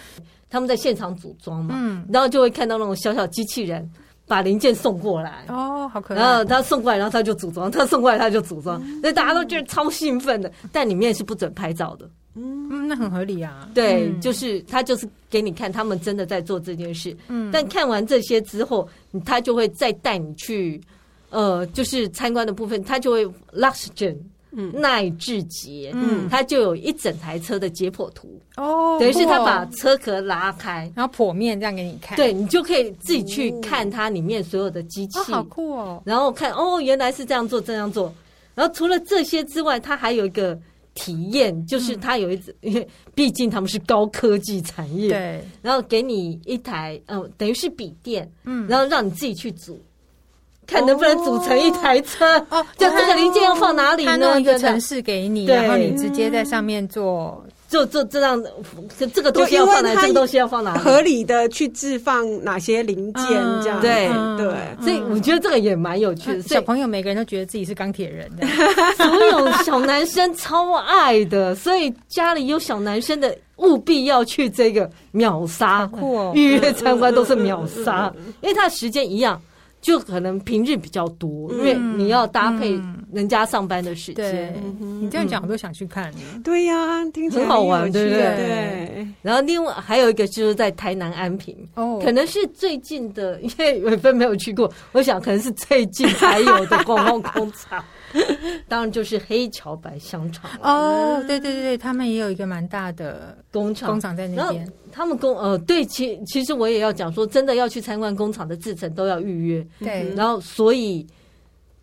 [0.51, 3.89] 他们在现场组装嘛，嗯，然后就会看到那种小小机器人
[4.27, 6.21] 把零件送过来，哦，好可爱。
[6.21, 10.51] 然后他送过来，然后他就组装，他送过来他就组装，所以大家都觉得超兴奋的。
[10.71, 12.07] 但里面是不准拍照的。
[12.35, 13.69] 嗯，那很合理啊。
[13.75, 17.15] 对，嗯、就是他就是给你看，他们真的在做这件事。
[17.27, 18.89] 嗯，但看完这些之后，
[19.23, 20.81] 他就会再带你去，
[21.29, 24.17] 呃，就是参观的部分，他就会 Luxgen
[24.51, 36.01] 嗯，耐智捷，嗯，他就有一整台车的解剖图哦，等于是他把车壳拉开，然后剖面这样给你看，对，你就可以自己去看它里面所有的机器，好酷哦。
[36.03, 38.11] 然后看哦，原来是这样做，这样做。
[38.55, 40.57] 然后除了这些之外，它还有一个。
[40.93, 49.81] 体验就是它有一次， 因为毕竟他们是高科技产业，对，然后给你一台，嗯，等于是笔电，嗯，然后让你自己去组，
[50.67, 54.39] 看能不能组成一台车，哦， 就这个零件要放哪里呢？
[54.39, 57.43] 一个城市给你，然后你直接在上面做。
[57.73, 58.39] 就就这样，
[59.11, 59.95] 这个东西要放哪？
[59.95, 60.77] 这个东西要放哪？
[60.77, 63.25] 合理的去置放哪些零件？
[63.63, 64.07] 这样对
[64.37, 66.41] 对，所以我觉得这个也蛮有趣的。
[66.43, 68.45] 小朋友每个人都觉得自己是钢铁人的，
[68.95, 75.89] 所有小男生超爱的，所以家里有小男生的务必要去这个秒杀，
[76.35, 79.41] 预约参观都是秒杀，因为他的时间一样。
[79.83, 82.79] 就可能平日比较多，因为你要搭配
[83.11, 84.55] 人家上班的时间。
[84.79, 86.11] 你这样讲，我都想去看。
[86.41, 88.21] 对呀，听起来很好玩，对不对？
[88.21, 89.07] 对。
[89.21, 97.83] 然后另外还有一个就是在台南安平，哦，可能是最近的，因为伟芬没有去过，我想可能是最近才有的观光工厂。
[98.67, 104.71] 当然就是黑桥白香肠哦，对对对，他们也有一个蛮大的工厂，工厂在那边。
[104.91, 109.67] 他们工呃，对，其其实我也要讲说，真的要去参观工厂的制程都要预约。
[109.79, 111.03] 对，然后所以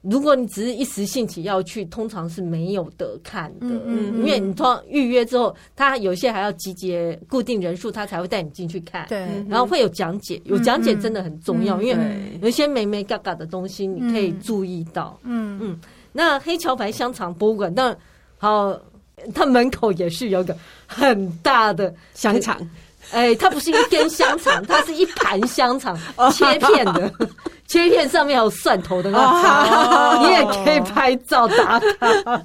[0.02, 3.66] 如果你只是一时兴起要去，通常是没有得看的。
[3.84, 9.06] 嗯，因为你通常预约之后，他有些还要集结固定人数，他才会带你进去看。
[9.08, 15.18] 对，然后会有讲解，有讲解真的很重要，因为有一些美眉嘎嘎的东西你可以注意到。
[15.24, 15.80] 嗯嗯。
[16.12, 17.96] 那黑桥牌香肠博物馆，当然
[18.38, 18.74] 好，
[19.34, 22.56] 它门口也是有个很大的香肠。
[23.12, 25.98] 哎，它不是一根香肠，它是一盘香肠
[26.32, 27.12] 切片的，
[27.66, 29.18] 切片上面还有蒜头的那
[30.20, 32.42] 种，你也可以拍照打卡。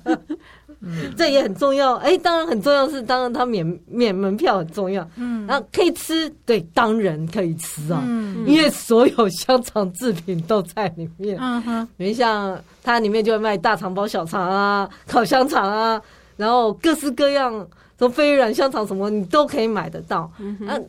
[0.86, 1.96] 嗯，这也很重要。
[1.96, 5.06] 哎，当然很重要是，当然它免免门票很重要。
[5.16, 8.02] 嗯，然后可以吃，对，当然可以吃啊。
[8.06, 11.38] 嗯，因为所有香肠制品都在里面。
[11.42, 16.02] 嗯哼，你像它里面就会卖大肠包小肠啊，烤香肠啊，
[16.38, 17.68] 然后各式各样，
[17.98, 20.32] 从飞软香肠什么你都可以买得到。
[20.40, 20.80] 嗯哼，啊，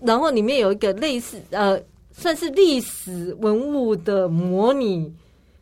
[0.00, 1.80] 然后里面有一个类似呃，
[2.12, 5.12] 算是历史文物的模拟。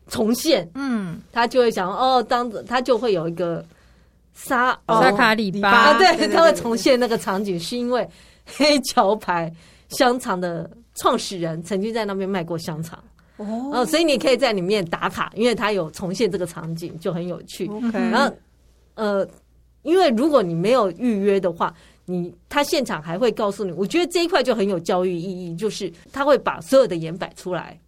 [0.07, 3.63] 重现，嗯，他就会想哦，当着他就会有一个
[4.33, 8.07] 沙沙卡里巴，对，他会重现那个场景，是因为
[8.45, 9.53] 黑桥牌
[9.89, 12.97] 香肠的创始人曾经在那边卖过香肠。
[13.37, 17.69] 哦，所以你可以在里面打卡，因为他有重现这个场景，就很有趣。
[17.93, 18.35] 然后，
[18.95, 19.27] 呃，
[19.83, 21.71] 因为如果你没有预约的话，
[22.05, 27.79] 你他现场还会告诉你，我觉得这一块就很有教育意义，就是他会把所有的盐摆出来。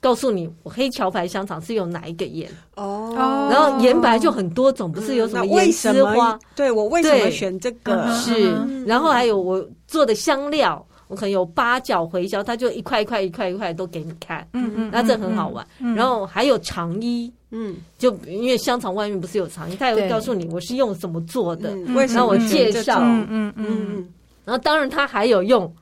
[0.00, 3.48] 告诉你，我黑桥牌香肠是用哪一个盐哦？
[3.50, 6.38] 然后盐白就很多种，不是有什么盐丝花？
[6.54, 8.08] 对，我为什么选这个？
[8.12, 8.56] 是，
[8.86, 14.46] 然后还有我做的香料，我可能有八角、茴香，它就一块一块、一块一块都给你看。
[14.52, 15.66] 嗯嗯，那这很好玩。
[15.96, 23.00] 然后还有肠衣，嗯，就因为香肠外面不是有肠衣，它也会告诉你我是用什么做的，然后我介绍。
[23.02, 24.08] 嗯嗯嗯，
[24.44, 25.74] 然后当然它还有用。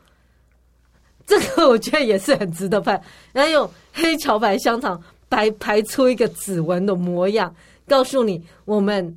[1.27, 3.01] 这个我觉得也是很值得拍，
[3.33, 7.55] 然后用黑桥牌香肠排排出一个指纹的模样，
[7.87, 9.17] 告诉你我们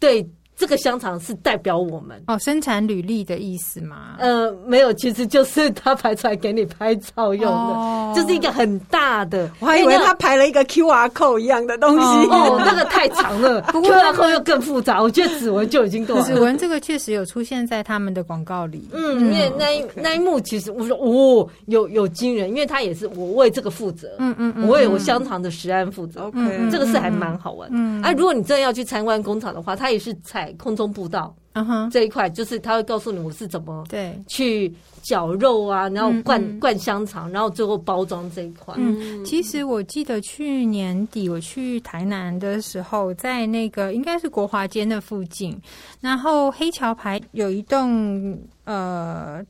[0.00, 0.28] 对。
[0.62, 4.14] 这个香肠是代表我们哦，生产履历的意思吗？
[4.20, 9.50] 呃，没有，其实就是他排出来给你拍照用的，哦、就是一个很大的。
[9.58, 15.02] 我还以为他排了一个 QR code 一样的东西，哦，哦，那个太长了， QR code 又更复杂。
[15.02, 16.22] 我觉得指纹就已经够了。
[16.22, 18.88] 指纹这个确实有出现在他们的广告里。
[18.92, 26.22] 嗯，因为那一那一幕其实我说哦，有有惊人，因为他也是我为这个负责，嗯嗯，嗯我为我香肠的食安负责。
[26.26, 27.68] OK，、嗯、这个是还蛮好玩。
[27.72, 30.51] 嗯，哎、啊，如果你真的要去参观工厂的话，他也是采。
[30.58, 34.18] 空中步道，嗯哼，这一块就是他会告诉你我是怎么对。
[34.28, 34.72] 去
[35.02, 38.74] 绞肉啊，然后灌灌香肠，然后最后包装这一块。
[38.78, 45.60] 嗯，其实我记得去年底我去台南的时候，在那个应该是国华街那附近，
[46.00, 49.44] 然后黑桥牌有一栋呃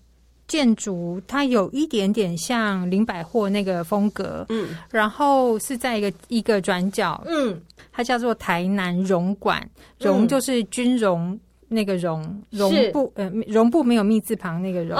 [0.48, 7.58] 建筑它有一点点像林百货那个风格，嗯，然后是在一个一个转角，嗯，
[7.92, 9.62] 它叫做台南绒馆，
[10.00, 11.38] 绒就是军绒
[11.68, 14.96] 那个绒，绒布呃绒布没有密字旁那个绒，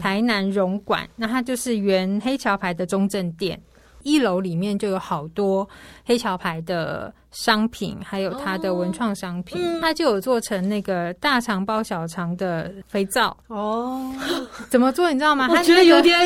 [0.00, 3.60] 台南绒馆，那它就是原黑桥牌的中正店。
[4.02, 5.68] 一楼里面就有好多
[6.04, 13.36] 黑桥牌的商品，还有它的文创商品，它就有做成那个大肠包小肠的肥皂。
[13.48, 14.14] 哦。
[14.70, 15.48] 怎么做你知道吗？
[15.48, 16.16] 它觉得有点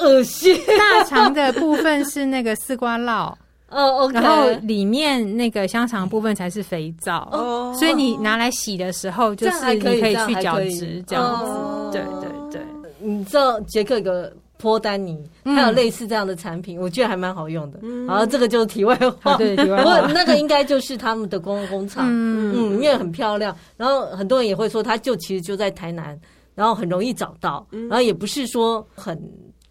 [0.00, 0.56] 恶心。
[0.78, 3.34] 大肠的部分是那个丝瓜酪
[3.70, 7.74] 哦，OK，然后里面那个香肠部分才是肥皂哦。
[7.78, 11.50] 所以你拿来洗的时候，就是你可以去角质这样子。
[11.50, 12.62] 哦、对对对，
[12.98, 14.32] 你知道杰克有个。
[14.60, 17.78] 波丹尼，还有类似这样的产品，嗯、我觉得还蛮好用的。
[17.80, 18.92] 嗯、然后这个就是题外
[19.22, 20.00] 话，对，题外话。
[20.12, 23.56] 那个应该就是他们的观光工厂，嗯，嗯，因为很漂亮。
[23.76, 26.20] 然后很多人也会说，它就其实就在台南，
[26.56, 29.16] 然后很容易找到，然后也不是说很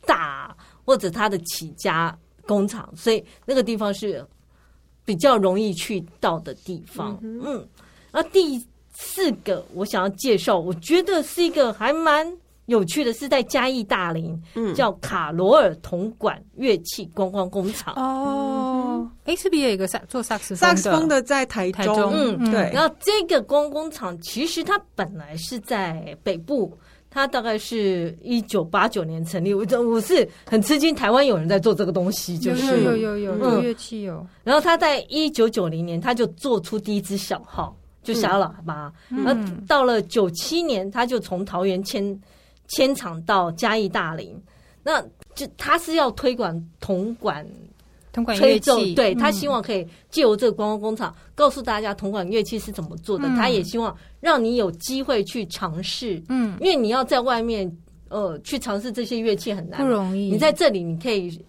[0.05, 2.17] 大或者它的起家
[2.47, 4.25] 工厂，所以那个地方是
[5.05, 7.19] 比较容易去到的地方。
[7.21, 7.67] 嗯，嗯，
[8.11, 8.57] 然后第
[8.93, 12.35] 四个我想要介绍，我觉得是一个还蛮。
[12.67, 19.09] 有趣的是，在嘉义大林，嗯，叫卡罗尔铜管乐器观光工厂哦。
[19.23, 21.77] 哎，是不是有一个萨做萨克斯萨克斯风的在台中？
[21.77, 22.69] 台中嗯，对。
[22.73, 26.77] 然后这个观光工厂其实它本来是在北部，
[27.17, 29.53] 它大概是一九八九年成立。
[29.53, 34.23] 我我是很吃惊，台湾有人在做这个东西，就是有有有有有乐器有。
[34.43, 38.93] 然后他在一九九零年，他就做出第一支小号，就小喇叭。
[39.09, 42.21] 嗯，然后到了九七年，他就从桃园迁。
[42.69, 44.37] 迁厂到嘉义大林，
[44.83, 45.01] 那
[45.33, 47.47] 就他是要推广铜管
[48.17, 53.27] 铜管乐器，对，他希望可以借由这个观光工厂，告诉大家铜管乐器是怎么做的。
[53.27, 57.71] 嗯、他也希望让你有机会去尝试，嗯，因为你要在外面
[58.09, 60.31] 呃去尝试这些乐器很难，不容易。
[60.31, 61.39] 你在这里你可以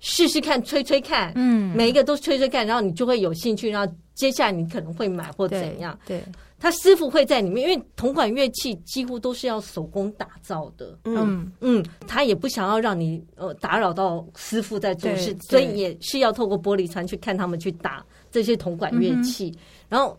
[0.00, 6.18] 试试看，吹吹看，嗯，每一个都吹吹看，然后你就会有兴趣，然后接下来你可能会买或怎样，对。
[6.18, 6.24] 对
[6.58, 10.98] 他师傅会在里面，因为铜管乐器几乎都是要手工打造的。
[11.04, 19.50] 嗯嗯，他也不想要让你呃打扰到师傅在做事，所以也是要透过玻璃窗去看他们去打这些铜管乐器。
[19.50, 19.58] 嗯、
[19.90, 20.18] 然后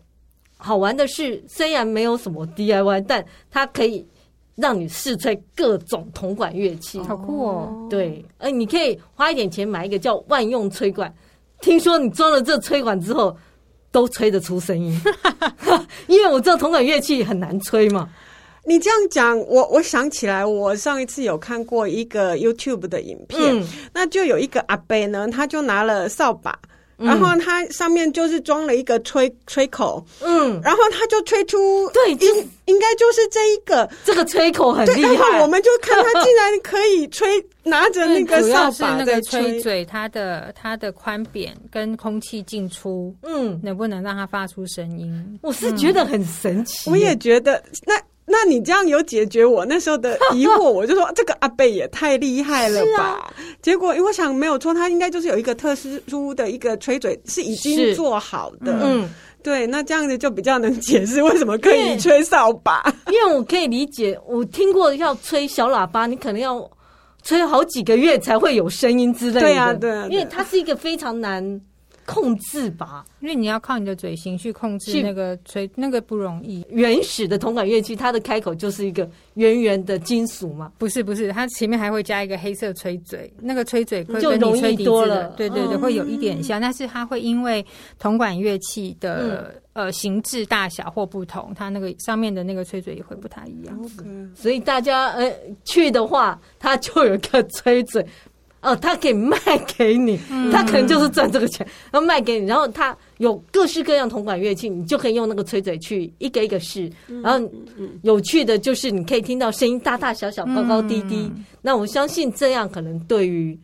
[0.56, 4.06] 好玩的是，虽然没有什么 DIY，但它可以
[4.54, 7.88] 让你试吹各种铜管乐器，好酷哦！
[7.90, 11.12] 对，呃，你可以花一点钱买一个叫万用吹管，
[11.60, 13.36] 听说你装了这吹管之后。
[13.90, 15.00] 都吹得出声音，
[16.06, 18.08] 因为我知道铜管乐器很难吹嘛。
[18.64, 26.58] 你这样讲，我我想起来，我上一次有看过一个 YouTube 的影片，嗯、那就有一个阿伯呢，他就拿了扫把。
[26.98, 35.12] 然后它上面就是装了一个吹吹口，嗯，然后它就吹出，对，应应该就是这一个，这个吹口很厉害。
[35.14, 37.28] 然后我们就看它竟然可以吹，
[37.62, 39.60] 拿着那个扫把在吹，吹。
[39.60, 45.38] 嘴，它的它的宽扁跟空气进出，嗯，能不能让它发出声音？
[45.42, 47.94] 我是觉得很神奇，我也觉得那。
[48.30, 53.02] 那你这样有解决我那时候的疑惑，我就说 这个阿贝也太厉害了吧？
[53.02, 58.78] 啊、结果因为我想没有错，他应该就是有一个特殊的一个吹嘴是已经做好的。
[58.82, 59.08] 嗯，
[59.42, 62.82] 对，那这样子就比较能解释为什么可以吹扫把。
[63.06, 66.70] 因为我可以理解，我听过要吹小喇叭，你可能要
[67.22, 69.40] 吹好几个月才会有声音之类的。
[69.40, 71.60] 对啊，对啊，因为它是一个非常难。
[72.08, 76.64] 控制吧，因为你要靠你的嘴型去控制那个吹，那个不容易。
[76.70, 80.72] 原始的铜管乐器，它的开口就是一个圆圆的金属嘛？
[80.78, 85.28] 不是，不是，它前面还会加一个黑色吹嘴，那个吹嘴会就容易多了。
[85.36, 87.64] 对对对，会有一点像，但是它会因为
[87.98, 93.78] 铜管乐器的呃形制大小或不同，它那个上面的那个吹嘴也会不太一样。
[94.34, 95.30] 所以大家呃
[95.64, 98.04] 去的话，它就有一个吹嘴。
[98.60, 99.38] 哦，他可以卖
[99.76, 100.18] 给你，
[100.52, 106.90] 他可能就是赚这个钱，然后卖给你，然后他有各式各样铜管乐器，你就可以用那个吹嘴去一个一个试，
[107.22, 107.50] 然后
[108.02, 111.30] 有趣的就是你可以听到声音大大小小、高高低低，
[111.62, 113.58] 那我相信这样可能对于。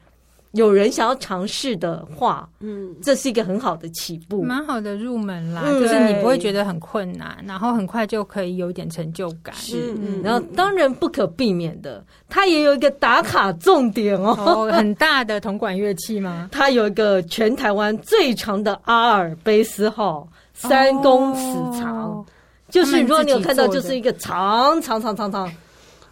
[0.54, 5.62] 有人想要尝试的话，嗯，这是一个很好的起步，蛮好的入门啦。
[5.64, 9.54] 嗯、就是你不会觉得很困难，然后很快就可以有一点成就感。
[9.56, 16.48] 是，嗯、然后当然不可避免的，它也有一个打卡重点哦，哦很大的铜管乐器吗？
[16.52, 22.26] 它有一个全台湾最长的阿尔卑斯号，三公尺长，哦、
[22.68, 25.52] 就是如果你有看到，就是一个长长长长长。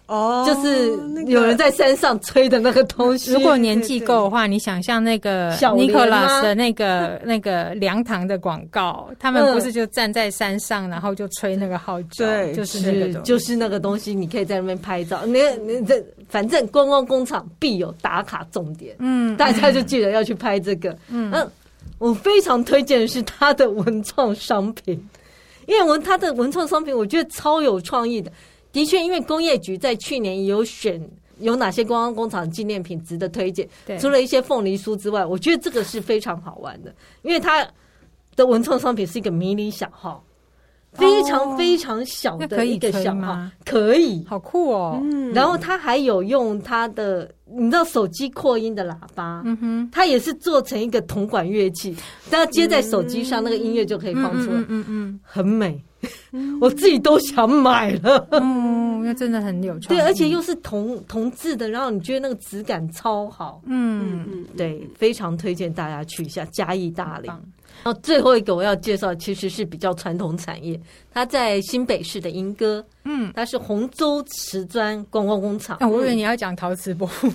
[0.06, 0.90] 哦，就是
[1.26, 3.32] 有人在山上吹的那个东西。
[3.32, 15.24] 如果年纪够的话，你想象那个 Nicholas 的那个那个凉堂的广告，他们不是就站在山上，然后就吹那个号角，对，就是那个，就是那个东西，你可以在那边拍照。
[15.24, 20.94] 那那这反正观光工厂必有打卡重点，嗯，大家就记得要去拍这个。
[21.08, 21.32] 嗯，
[21.98, 25.00] 我非常推荐的是他的文创商品，
[25.66, 28.30] 因为文他的文创商品，我觉得超有创意的。
[28.72, 31.00] 的确，因为工业局在去年有选
[31.40, 33.98] 有哪些观光工厂纪念品值得推荐，对。
[33.98, 37.66] 除了一些凤梨酥之外，我觉得这个是非常好玩的，因为它
[38.34, 40.24] 的文创商品是一个迷你小号，
[40.92, 44.98] 非常非常小的一个小号，哦、可以，好酷哦。
[45.02, 51.94] 嗯、然后它还有用它的，你知道手机扩音的喇叭，嗯哼，它也是做成一个铜管乐器，
[52.30, 55.82] 只要接在手机上，嗯、那个音乐就可以放出来，嗯嗯很美。
[56.60, 59.88] 我自己都想买了，嗯，那真的很有趣。
[59.88, 64.24] 对，而且又是铜铜制的，然后你觉得那个质感超好，嗯。
[64.26, 67.30] 嗯，对，非常推荐大家去一下嘉义大林。
[67.84, 70.80] 然后最后一个我要介绍，其实是比较传统产业，
[71.12, 75.78] 它在新北市的莺歌，嗯，它是红州瓷砖观光工厂。
[75.80, 77.28] 我以为你要讲陶瓷博物。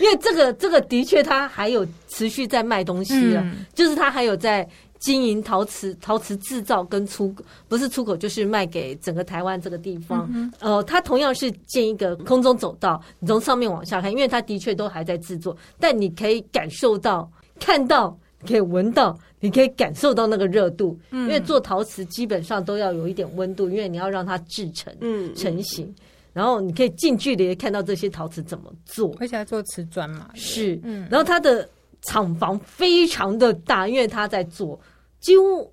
[0.00, 3.44] 因为这个这个的确它还有持续在卖东西啊，
[3.74, 4.68] 就是它还有在。
[5.02, 7.34] 经营陶瓷，陶瓷制造跟出
[7.66, 10.30] 不是出口，就是卖给整个台湾这个地方。
[10.60, 17.28] 呃，它同样是建一个空中走道，你从上面往下看，因为它的确都还在制作，但你可以感受到、
[17.58, 20.96] 看到、可以闻到，你可以感受到那个热度。
[21.10, 25.92] 嗯、因为做陶瓷基本上都要有一点温度，因为你要让它制成、嗯、成型，
[26.32, 29.12] 然后你可以近距离看到这些陶瓷怎么做。
[29.18, 30.78] 而且还做瓷砖嘛，是。
[30.84, 31.68] 嗯、然后它的
[32.02, 34.78] 厂房非常的大，因为它在做。
[35.22, 35.72] 几乎，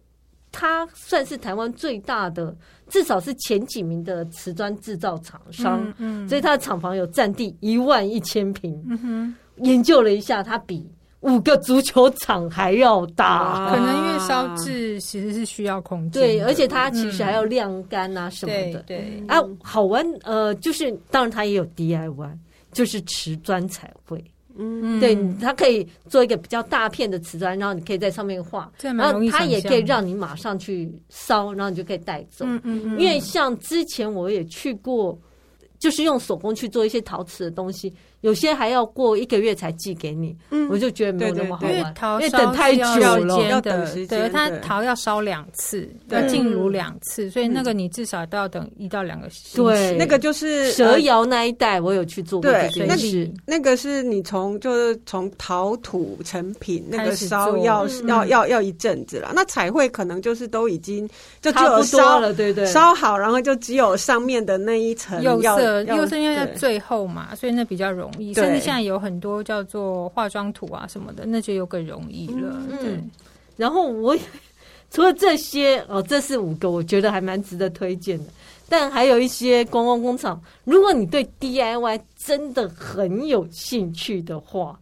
[0.52, 2.56] 它算是台湾最大的，
[2.88, 5.84] 至少是前几名的瓷砖制造厂商。
[5.98, 8.82] 嗯，嗯，所以它的厂房有占地一万一千平。
[8.90, 10.90] 嗯哼，研究了一下，它比
[11.22, 13.70] 五个足球场还要大。
[13.70, 18.80] 可能因为烧制其实是需要空间，对，而且它其实还要晾干啊什么的。
[18.80, 20.06] 嗯、对，对啊，好玩。
[20.24, 22.38] 呃，就是当然它也有 DIY，
[22.72, 24.24] 就是瓷砖彩绘。
[24.60, 32.46] 嗯，对，它可以做一个比较大片的瓷砖，然后你可以在上面画，然后它也可以让你马上去烧，然后你就可以带走。
[32.46, 33.00] 嗯嗯嗯。
[33.00, 35.18] 因为像之前我也去过，
[35.80, 37.94] 就是用手工去做一些陶瓷的东西。
[38.22, 40.70] 有些还要过一个月才寄给你，嗯。
[40.70, 42.84] 我就觉得没有那么好玩，因为等太久
[43.26, 44.20] 了，要等时间。
[44.22, 49.58] 对，它陶要烧两次，要进炉两次，所以那个你至少都要等一到两个星期。
[49.58, 53.32] 对，那个就是蛇窑那一带，我有去做过这件事。
[53.48, 59.32] 那个是你从就是从陶土成品那个烧要要要要一阵子了。
[59.34, 61.10] 那彩绘可能就是都已经
[61.42, 68.34] 就只有烧了，对对，烧好，然后就只有上面的那一层釉色，釉色因为在最后嘛，所以那比较容易。
[68.34, 72.56] 甚至现在有很多叫做化妆图啊什么的，那就又更容易了。
[72.70, 73.00] 嗯、对，
[73.58, 74.18] 然后我
[74.90, 78.26] 除了这些哦，这是五个我觉得还蛮值得推荐的。
[78.68, 84.80] 但还有一些观光工厂，如果你对 DIY 真的很有兴趣的话，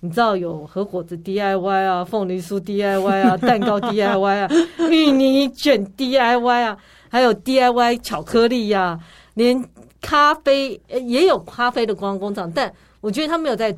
[0.00, 4.48] 你知道有合伙子 DIY 啊、凤梨酥 DIY 啊、蛋糕 DIY 啊、
[4.90, 6.76] 芋泥卷 DIY 啊，
[7.08, 9.00] 还有 DIY 巧克力呀、啊，
[9.34, 9.64] 连。
[10.02, 13.74] 咖啡也有咖啡的观光工厂，但我觉得他没有在，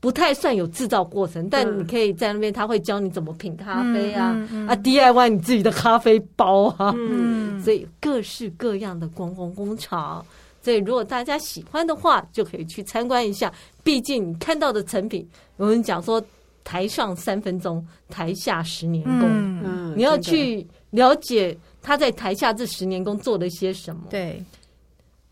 [0.00, 1.48] 不太算有制造过程。
[1.48, 10.24] 但你可以在那边，他会教你怎么品咖啡啊，嗯嗯嗯、啊 DIY 你自己的咖啡包啊，嗯、 所以各式各样的观光工厂。
[10.62, 13.52] 所以如果大家喜欢的话，就可以去参观一下。
[13.82, 15.28] 毕竟你看到的成品，
[15.58, 16.22] 我们讲说
[16.64, 24.04] 台上三分钟，台下十年功，嗯嗯、你要去了解他在台下这十年功做了些什么。
[24.08, 24.42] 对。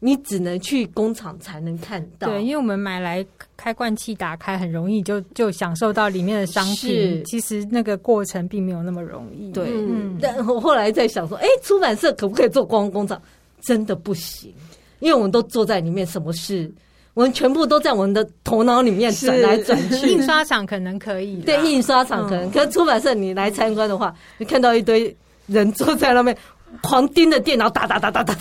[0.04, 3.24] 你只能去工厂才能看到，对，因为我们买来
[3.56, 9.52] 开罐器打开很容易就就享受到里面的商品，其实那个过程并没有那么容易。
[9.52, 13.22] 对，嗯、但我后来在想说，哎、欸，出版社可不可以做观光工厂？
[13.62, 14.52] 真的不行，
[14.98, 16.68] 因为我们都坐在里面，什么事？
[17.14, 20.08] 我们全部都在我们的头脑里面转来转去。
[20.08, 26.36] 印刷厂可能可以，对，印刷厂可能，嗯、可是出版社你来参观的话，你看到一堆人坐在那边
[26.82, 28.40] 狂盯着电脑，打打打打打打。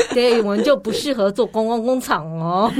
[0.14, 2.72] 对，我们就不适合做观光工厂哦。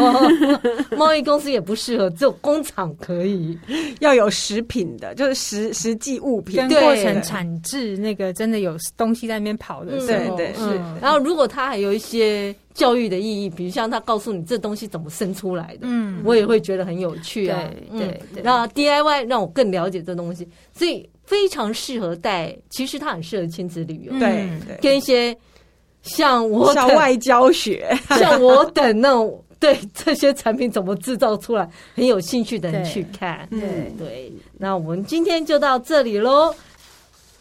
[0.97, 3.59] 贸易公司也不适合，只有工厂可以，
[4.01, 10.37] 要有食品的，就是实实际物品跟过程产制，那个真的有东西在那边跑的时候。
[10.37, 10.81] 对对是。
[11.01, 17.61] 然后，如果它还有一些教育的意义，比如像他告诉你这东西怎么生出来的，嗯，我也会觉得很有趣啊。
[17.91, 18.43] 对对对。
[18.43, 22.57] 然后 DIY 让我更了解这东西，所以非常适合带。
[22.71, 24.49] 其实它很适合亲子旅游，对，
[24.81, 25.37] 跟一些。
[26.03, 27.89] 像我校外教学，
[28.19, 33.47] 像我等那种对这些产品怎么制造出来很有兴趣的人去看。
[33.51, 36.55] 对对，那我们今天就到这里喽。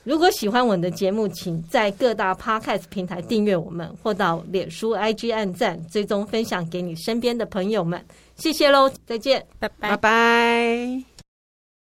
[0.03, 8.01] 如果喜欢我们的节目，请在各大 Podcast 平台订阅我们，或到脸书 IG 按赞，追踪分享给你身边的朋友们。
[8.38, 9.89] 谢谢喽，再见，拜拜。
[9.89, 11.16] 拜拜。